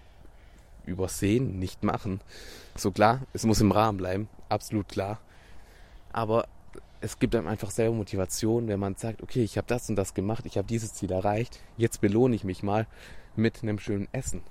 übersehen, 0.85 1.57
nicht 1.57 1.83
machen. 1.83 2.21
So 2.75 2.91
klar, 2.91 3.21
es 3.33 3.45
muss 3.45 3.61
im 3.61 3.71
Rahmen 3.71 3.97
bleiben, 3.97 4.29
absolut 4.49 4.87
klar. 4.89 5.19
Aber 6.13 6.47
es 7.01 7.17
gibt 7.19 7.35
einem 7.35 7.47
einfach 7.47 7.71
selber 7.71 7.95
Motivation, 7.95 8.67
wenn 8.67 8.79
man 8.79 8.95
sagt, 8.95 9.23
okay, 9.23 9.43
ich 9.43 9.57
habe 9.57 9.67
das 9.67 9.89
und 9.89 9.95
das 9.95 10.13
gemacht, 10.13 10.45
ich 10.45 10.57
habe 10.57 10.67
dieses 10.67 10.93
Ziel 10.93 11.11
erreicht, 11.11 11.59
jetzt 11.77 11.99
belohne 11.99 12.35
ich 12.35 12.43
mich 12.43 12.63
mal 12.63 12.87
mit 13.35 13.63
einem 13.63 13.79
schönen 13.79 14.07
Essen. 14.11 14.41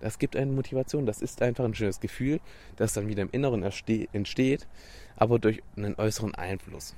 Das 0.00 0.18
gibt 0.18 0.36
eine 0.36 0.52
Motivation, 0.52 1.06
das 1.06 1.22
ist 1.22 1.42
einfach 1.42 1.64
ein 1.64 1.74
schönes 1.74 1.98
Gefühl, 1.98 2.40
das 2.76 2.92
dann 2.92 3.08
wieder 3.08 3.22
im 3.22 3.30
Inneren 3.30 3.62
entsteht, 3.62 4.66
aber 5.16 5.38
durch 5.38 5.62
einen 5.76 5.96
äußeren 5.96 6.34
Einfluss. 6.34 6.94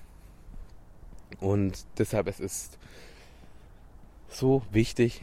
Und 1.38 1.87
deshalb 1.98 2.26
es 2.26 2.40
ist 2.40 2.78
so 4.28 4.62
wichtig, 4.70 5.22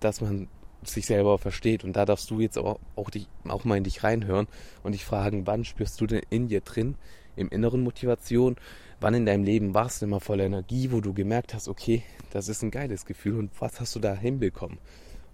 dass 0.00 0.20
man 0.20 0.48
sich 0.82 1.06
selber 1.06 1.38
versteht. 1.38 1.84
Und 1.84 1.94
da 1.94 2.04
darfst 2.04 2.30
du 2.30 2.40
jetzt 2.40 2.58
auch, 2.58 2.78
auch, 2.96 3.10
dich, 3.10 3.26
auch 3.46 3.64
mal 3.64 3.76
in 3.76 3.84
dich 3.84 4.04
reinhören 4.04 4.46
und 4.82 4.92
dich 4.92 5.04
fragen, 5.04 5.46
wann 5.46 5.64
spürst 5.64 6.00
du 6.00 6.06
denn 6.06 6.22
in 6.30 6.48
dir 6.48 6.60
drin, 6.60 6.96
im 7.36 7.48
Inneren 7.48 7.82
Motivation, 7.82 8.56
wann 9.00 9.14
in 9.14 9.26
deinem 9.26 9.44
Leben 9.44 9.74
warst 9.74 10.02
du 10.02 10.06
immer 10.06 10.20
voller 10.20 10.44
Energie, 10.44 10.90
wo 10.90 11.00
du 11.00 11.12
gemerkt 11.12 11.54
hast, 11.54 11.68
okay, 11.68 12.02
das 12.30 12.48
ist 12.48 12.62
ein 12.62 12.70
geiles 12.70 13.06
Gefühl 13.06 13.38
und 13.38 13.50
was 13.60 13.80
hast 13.80 13.94
du 13.94 14.00
da 14.00 14.14
hinbekommen? 14.14 14.78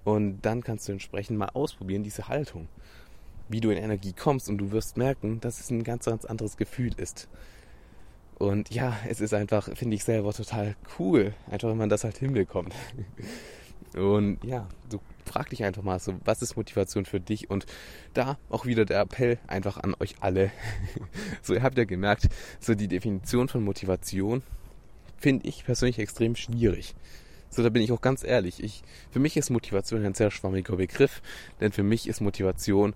Und 0.05 0.43
dann 0.43 0.63
kannst 0.63 0.89
du 0.89 0.93
entsprechend 0.93 1.39
mal 1.39 1.49
ausprobieren, 1.55 2.03
diese 2.03 2.29
Haltung, 2.29 2.69
wie 3.49 3.61
du 3.61 3.71
in 3.71 3.79
Energie 3.79 4.13
kommst 4.13 4.49
und 4.49 4.59
du 4.59 4.71
wirst 4.71 4.97
merken, 4.97 5.41
dass 5.41 5.61
es 5.61 5.71
ein 5.71 5.83
ganz, 5.83 6.05
ganz 6.05 6.25
anderes 6.25 6.57
Gefühl 6.57 6.93
ist. 6.99 7.29
Und 8.39 8.71
ja, 8.71 8.97
es 9.09 9.21
ist 9.21 9.33
einfach, 9.33 9.75
finde 9.75 9.97
ich 9.97 10.05
selber 10.05 10.33
total 10.33 10.77
cool, 10.99 11.33
einfach 11.51 11.69
wenn 11.71 11.77
man 11.77 11.89
das 11.89 12.05
halt 12.05 12.19
hinbekommt. 12.19 12.75
Und 13.95 14.43
ja, 14.43 14.69
so 14.91 15.01
frag 15.25 15.51
dich 15.51 15.65
einfach 15.65 15.83
mal 15.83 15.99
so, 15.99 16.15
was 16.25 16.43
ist 16.43 16.57
Motivation 16.57 17.05
für 17.05 17.21
dich? 17.21 17.51
Und 17.51 17.67
da 18.13 18.39
auch 18.51 18.67
wieder 18.67 18.85
der 18.85 19.01
Appell 19.01 19.39
einfach 19.47 19.79
an 19.79 19.95
euch 20.01 20.17
alle. 20.21 20.51
so, 21.43 21.55
ihr 21.55 21.63
habt 21.63 21.79
ja 21.79 21.85
gemerkt, 21.85 22.29
so 22.61 22.75
die 22.75 22.89
Definition 22.89 23.49
von 23.49 23.65
Motivation 23.65 24.43
finde 25.19 25.49
ich 25.49 25.65
persönlich 25.65 25.99
extrem 25.99 26.37
schwierig. 26.37 26.95
So, 27.51 27.63
da 27.63 27.69
bin 27.69 27.83
ich 27.83 27.93
auch 27.93 28.01
ganz 28.01 28.25
ehrlich. 28.25 28.63
Ich, 28.63 28.83
für 29.11 29.21
mich 29.21 29.37
ist 29.37 29.51
Motivation 29.51 30.05
ein 30.05 30.15
sehr 30.15 30.31
schwammiger 30.31 30.77
Begriff, 30.77 31.23
denn 31.61 31.73
für 31.73 31.85
mich 31.85 32.09
ist 32.09 32.21
Motivation 32.21 32.95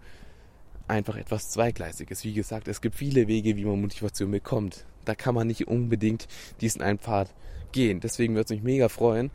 einfach 0.89 1.17
etwas 1.17 1.51
Zweigleisiges. 1.51 2.25
Wie 2.25 2.33
gesagt, 2.33 2.67
es 2.67 2.81
gibt 2.81 2.97
viele 2.97 3.29
Wege, 3.29 3.57
wie 3.57 3.65
man 3.65 3.81
Motivation 3.81 4.31
bekommt. 4.31 4.85
Da 5.05 5.15
kann 5.15 5.35
man 5.35 5.47
nicht 5.47 5.69
unbedingt 5.69 6.27
diesen 6.61 6.83
einen 6.83 6.99
Pfad 6.99 7.33
gehen. 7.73 8.01
Deswegen 8.01 8.35
würde 8.35 8.45
es 8.45 8.51
mich 8.51 8.63
mega 8.63 8.89
freuen, 8.89 9.31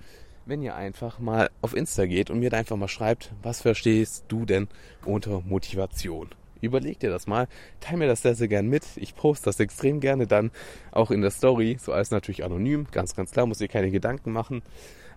wenn 0.46 0.62
ihr 0.62 0.76
einfach 0.76 1.20
mal 1.20 1.50
auf 1.62 1.76
Insta 1.76 2.06
geht 2.06 2.30
und 2.30 2.40
mir 2.40 2.50
da 2.50 2.58
einfach 2.58 2.76
mal 2.76 2.88
schreibt, 2.88 3.32
was 3.42 3.62
verstehst 3.62 4.26
du 4.28 4.46
denn 4.46 4.68
unter 5.06 5.42
Motivation? 5.42 6.30
Überleg 6.62 7.00
dir 7.00 7.10
das 7.10 7.28
mal, 7.28 7.48
teile 7.82 7.98
mir 7.98 8.08
das 8.08 8.22
sehr, 8.22 8.36
sehr 8.36 8.48
gern 8.48 8.68
mit. 8.68 8.84
Ich 8.96 9.16
poste 9.16 9.46
das 9.46 9.60
extrem 9.60 10.00
gerne 10.00 10.28
dann 10.28 10.52
auch 10.92 11.12
in 11.12 11.22
der 11.22 11.32
Story, 11.32 11.78
so 11.80 11.92
alles 11.92 12.12
natürlich 12.12 12.44
anonym, 12.44 12.88
ganz, 12.92 13.16
ganz 13.16 13.32
klar, 13.32 13.46
muss 13.46 13.60
ihr 13.60 13.68
keine 13.68 13.92
Gedanken 13.92 14.32
machen. 14.32 14.62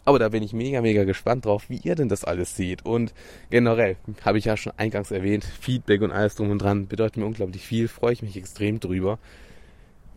Aber 0.04 0.20
da 0.20 0.28
bin 0.28 0.42
ich 0.42 0.52
mega, 0.52 0.80
mega 0.82 1.04
gespannt 1.04 1.46
drauf, 1.46 1.64
wie 1.68 1.78
ihr 1.78 1.96
denn 1.96 2.08
das 2.08 2.24
alles 2.24 2.56
seht. 2.56 2.86
Und 2.86 3.12
generell, 3.50 3.96
habe 4.24 4.38
ich 4.38 4.44
ja 4.44 4.56
schon 4.56 4.72
eingangs 4.76 5.10
erwähnt, 5.10 5.44
Feedback 5.44 6.02
und 6.02 6.12
alles 6.12 6.36
drum 6.36 6.50
und 6.50 6.58
dran 6.58 6.86
bedeutet 6.86 7.16
mir 7.16 7.26
unglaublich 7.26 7.66
viel, 7.66 7.88
freue 7.88 8.12
ich 8.12 8.22
mich 8.22 8.36
extrem 8.36 8.78
drüber. 8.78 9.18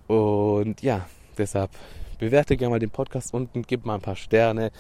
Und 0.06 0.82
ja, 0.84 1.08
deshalb 1.40 1.72
bewerte 2.20 2.58
gerne 2.58 2.72
mal 2.72 2.80
den 2.80 2.92
Podcast 2.92 3.34
unten, 3.34 3.64
gib 3.64 3.86
mal 3.86 3.96
ein 3.96 4.02
paar 4.02 4.16
Sterne, 4.16 4.72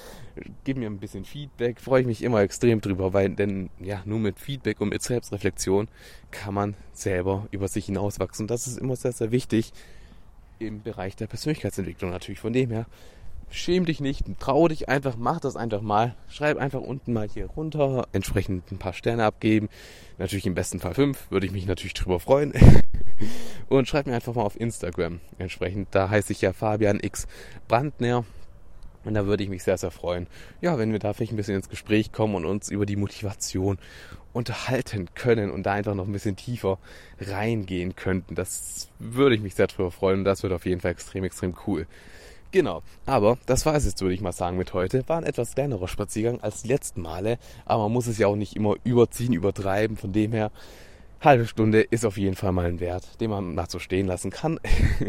gib 0.63 0.77
mir 0.77 0.87
ein 0.87 0.99
bisschen 0.99 1.25
Feedback, 1.25 1.79
freue 1.79 2.01
ich 2.01 2.07
mich 2.07 2.23
immer 2.23 2.41
extrem 2.41 2.81
drüber, 2.81 3.13
weil 3.13 3.29
denn 3.29 3.69
ja, 3.79 4.01
nur 4.05 4.19
mit 4.19 4.39
Feedback 4.39 4.79
und 4.81 4.89
mit 4.89 5.01
Selbstreflexion 5.01 5.87
kann 6.29 6.53
man 6.53 6.75
selber 6.93 7.47
über 7.51 7.67
sich 7.67 7.87
hinauswachsen. 7.87 8.45
Das 8.45 8.67
ist 8.67 8.77
immer 8.77 8.95
sehr, 8.95 9.13
sehr 9.13 9.31
wichtig 9.31 9.73
im 10.59 10.83
Bereich 10.83 11.15
der 11.15 11.27
Persönlichkeitsentwicklung 11.27 12.11
natürlich. 12.11 12.39
Von 12.39 12.53
dem 12.53 12.69
her, 12.69 12.85
schäm 13.49 13.85
dich 13.85 13.99
nicht, 13.99 14.25
trau 14.39 14.67
dich 14.67 14.89
einfach, 14.89 15.15
mach 15.17 15.39
das 15.39 15.55
einfach 15.55 15.81
mal. 15.81 16.15
Schreib 16.29 16.57
einfach 16.57 16.81
unten 16.81 17.13
mal 17.13 17.27
hier 17.27 17.47
runter, 17.47 18.07
entsprechend 18.11 18.71
ein 18.71 18.77
paar 18.77 18.93
Sterne 18.93 19.25
abgeben. 19.25 19.69
Natürlich 20.17 20.45
im 20.45 20.55
besten 20.55 20.79
Fall 20.79 20.93
fünf, 20.93 21.29
würde 21.31 21.45
ich 21.45 21.51
mich 21.51 21.65
natürlich 21.65 21.93
drüber 21.93 22.19
freuen. 22.19 22.53
Und 23.69 23.87
schreib 23.87 24.07
mir 24.07 24.15
einfach 24.15 24.33
mal 24.33 24.43
auf 24.43 24.59
Instagram 24.59 25.19
entsprechend. 25.37 25.89
Da 25.91 26.09
heiße 26.09 26.31
ich 26.31 26.41
ja 26.41 26.53
Fabian 26.53 26.99
X 27.01 27.27
Brandner. 27.67 28.25
Und 29.05 29.13
da 29.13 29.25
würde 29.25 29.43
ich 29.43 29.49
mich 29.49 29.63
sehr, 29.63 29.77
sehr 29.77 29.91
freuen, 29.91 30.27
ja, 30.59 30.77
wenn 30.77 30.91
wir 30.91 30.99
da 30.99 31.13
vielleicht 31.13 31.31
ein 31.31 31.37
bisschen 31.37 31.55
ins 31.55 31.69
Gespräch 31.69 32.11
kommen 32.11 32.35
und 32.35 32.45
uns 32.45 32.69
über 32.69 32.85
die 32.85 32.97
Motivation 32.97 33.77
unterhalten 34.33 35.07
können 35.15 35.51
und 35.51 35.63
da 35.63 35.73
einfach 35.73 35.95
noch 35.95 36.05
ein 36.05 36.11
bisschen 36.11 36.35
tiefer 36.35 36.79
reingehen 37.19 37.95
könnten. 37.95 38.35
Das 38.35 38.89
würde 38.99 39.35
ich 39.35 39.41
mich 39.41 39.55
sehr 39.55 39.67
drüber 39.67 39.89
freuen 39.89 40.23
das 40.25 40.43
wird 40.43 40.53
auf 40.53 40.65
jeden 40.65 40.81
Fall 40.81 40.91
extrem, 40.91 41.23
extrem 41.23 41.55
cool. 41.65 41.87
Genau. 42.51 42.81
Aber 43.05 43.37
das 43.45 43.65
war 43.65 43.75
es 43.75 43.85
jetzt, 43.85 44.01
würde 44.01 44.15
ich 44.15 44.21
mal 44.21 44.31
sagen, 44.31 44.57
mit 44.57 44.73
heute. 44.73 45.07
War 45.07 45.17
ein 45.17 45.23
etwas 45.23 45.53
kleinerer 45.53 45.87
Spaziergang 45.87 46.41
als 46.41 46.63
die 46.63 46.67
letzten 46.67 47.01
Male. 47.01 47.37
Aber 47.65 47.83
man 47.83 47.93
muss 47.93 48.07
es 48.07 48.17
ja 48.17 48.27
auch 48.27 48.35
nicht 48.35 48.55
immer 48.55 48.75
überziehen, 48.83 49.33
übertreiben. 49.33 49.97
Von 49.97 50.13
dem 50.13 50.31
her, 50.31 50.51
halbe 51.21 51.45
Stunde 51.45 51.81
ist 51.81 52.05
auf 52.05 52.17
jeden 52.17 52.35
Fall 52.35 52.51
mal 52.51 52.65
ein 52.65 52.79
Wert, 52.79 53.19
den 53.21 53.29
man 53.29 53.53
mal 53.53 53.69
so 53.69 53.77
stehen 53.77 54.07
lassen 54.07 54.31
kann. 54.31 54.59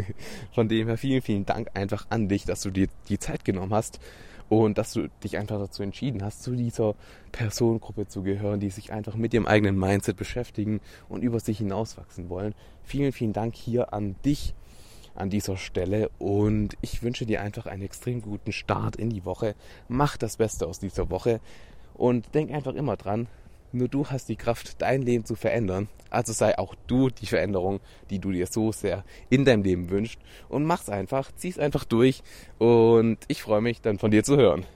Von 0.53 0.69
dem 0.69 0.89
her, 0.89 0.99
vielen, 0.99 1.23
vielen 1.23 1.47
Dank 1.47 1.69
einfach 1.75 2.07
an 2.11 2.29
dich, 2.29 2.45
dass 2.45 2.61
du 2.61 2.71
dir 2.71 2.89
die 3.09 3.19
Zeit 3.19 3.45
genommen 3.45 3.73
hast 3.73 4.01
und 4.51 4.79
dass 4.79 4.93
du 4.93 5.09
dich 5.23 5.39
einfach 5.39 5.59
dazu 5.59 5.83
entschieden 5.83 6.23
hast, 6.25 6.43
zu 6.43 6.57
dieser 6.57 6.97
Personengruppe 7.31 8.09
zu 8.09 8.23
gehören, 8.23 8.59
die 8.59 8.71
sich 8.71 8.93
einfach 8.93 9.15
mit 9.15 9.33
ihrem 9.33 9.47
eigenen 9.47 9.79
Mindset 9.79 10.17
beschäftigen 10.17 10.81
und 11.09 11.23
über 11.23 11.39
sich 11.39 11.59
hinauswachsen 11.59 12.29
wollen. 12.29 12.55
Vielen, 12.83 13.13
vielen 13.13 13.33
Dank 13.33 13.55
hier 13.55 13.95
an 13.95 14.17
dich 14.25 14.55
an 15.15 15.31
dieser 15.31 15.57
Stelle 15.57 16.11
und 16.19 16.77
ich 16.81 17.03
wünsche 17.03 17.27
dir 17.27 17.43
einfach 17.43 17.67
einen 17.67 17.83
extrem 17.83 18.23
guten 18.23 18.53
Start 18.53 18.97
in 18.97 19.11
die 19.11 19.25
Woche. 19.25 19.55
Mach 19.89 20.17
das 20.17 20.37
Beste 20.37 20.67
aus 20.67 20.79
dieser 20.79 21.11
Woche 21.11 21.41
und 21.95 22.35
denk 22.35 22.51
einfach 22.53 22.75
immer 22.75 22.97
dran, 22.97 23.29
nur 23.73 23.89
du 23.89 24.07
hast 24.07 24.29
die 24.29 24.37
Kraft, 24.37 24.83
dein 24.83 25.03
Leben 25.03 25.25
zu 25.25 25.37
verändern. 25.37 25.89
Also 26.11 26.33
sei 26.33 26.59
auch 26.59 26.75
du 26.87 27.09
die 27.09 27.27
Veränderung, 27.27 27.81
die 28.11 28.19
du 28.19 28.33
dir 28.33 28.47
so 28.47 28.73
sehr 28.73 29.05
in 29.29 29.45
deinem 29.45 29.63
Leben 29.63 29.91
wünschst 29.91 30.19
und 30.49 30.65
mach's 30.65 30.89
einfach, 30.89 31.31
zieh's 31.37 31.59
einfach 31.59 31.85
durch 31.85 32.23
und 32.59 33.19
ich 33.29 33.43
freue 33.43 33.61
mich 33.61 33.81
dann 33.81 33.99
von 33.99 34.11
dir 34.11 34.25
zu 34.25 34.37
hören. 34.37 34.67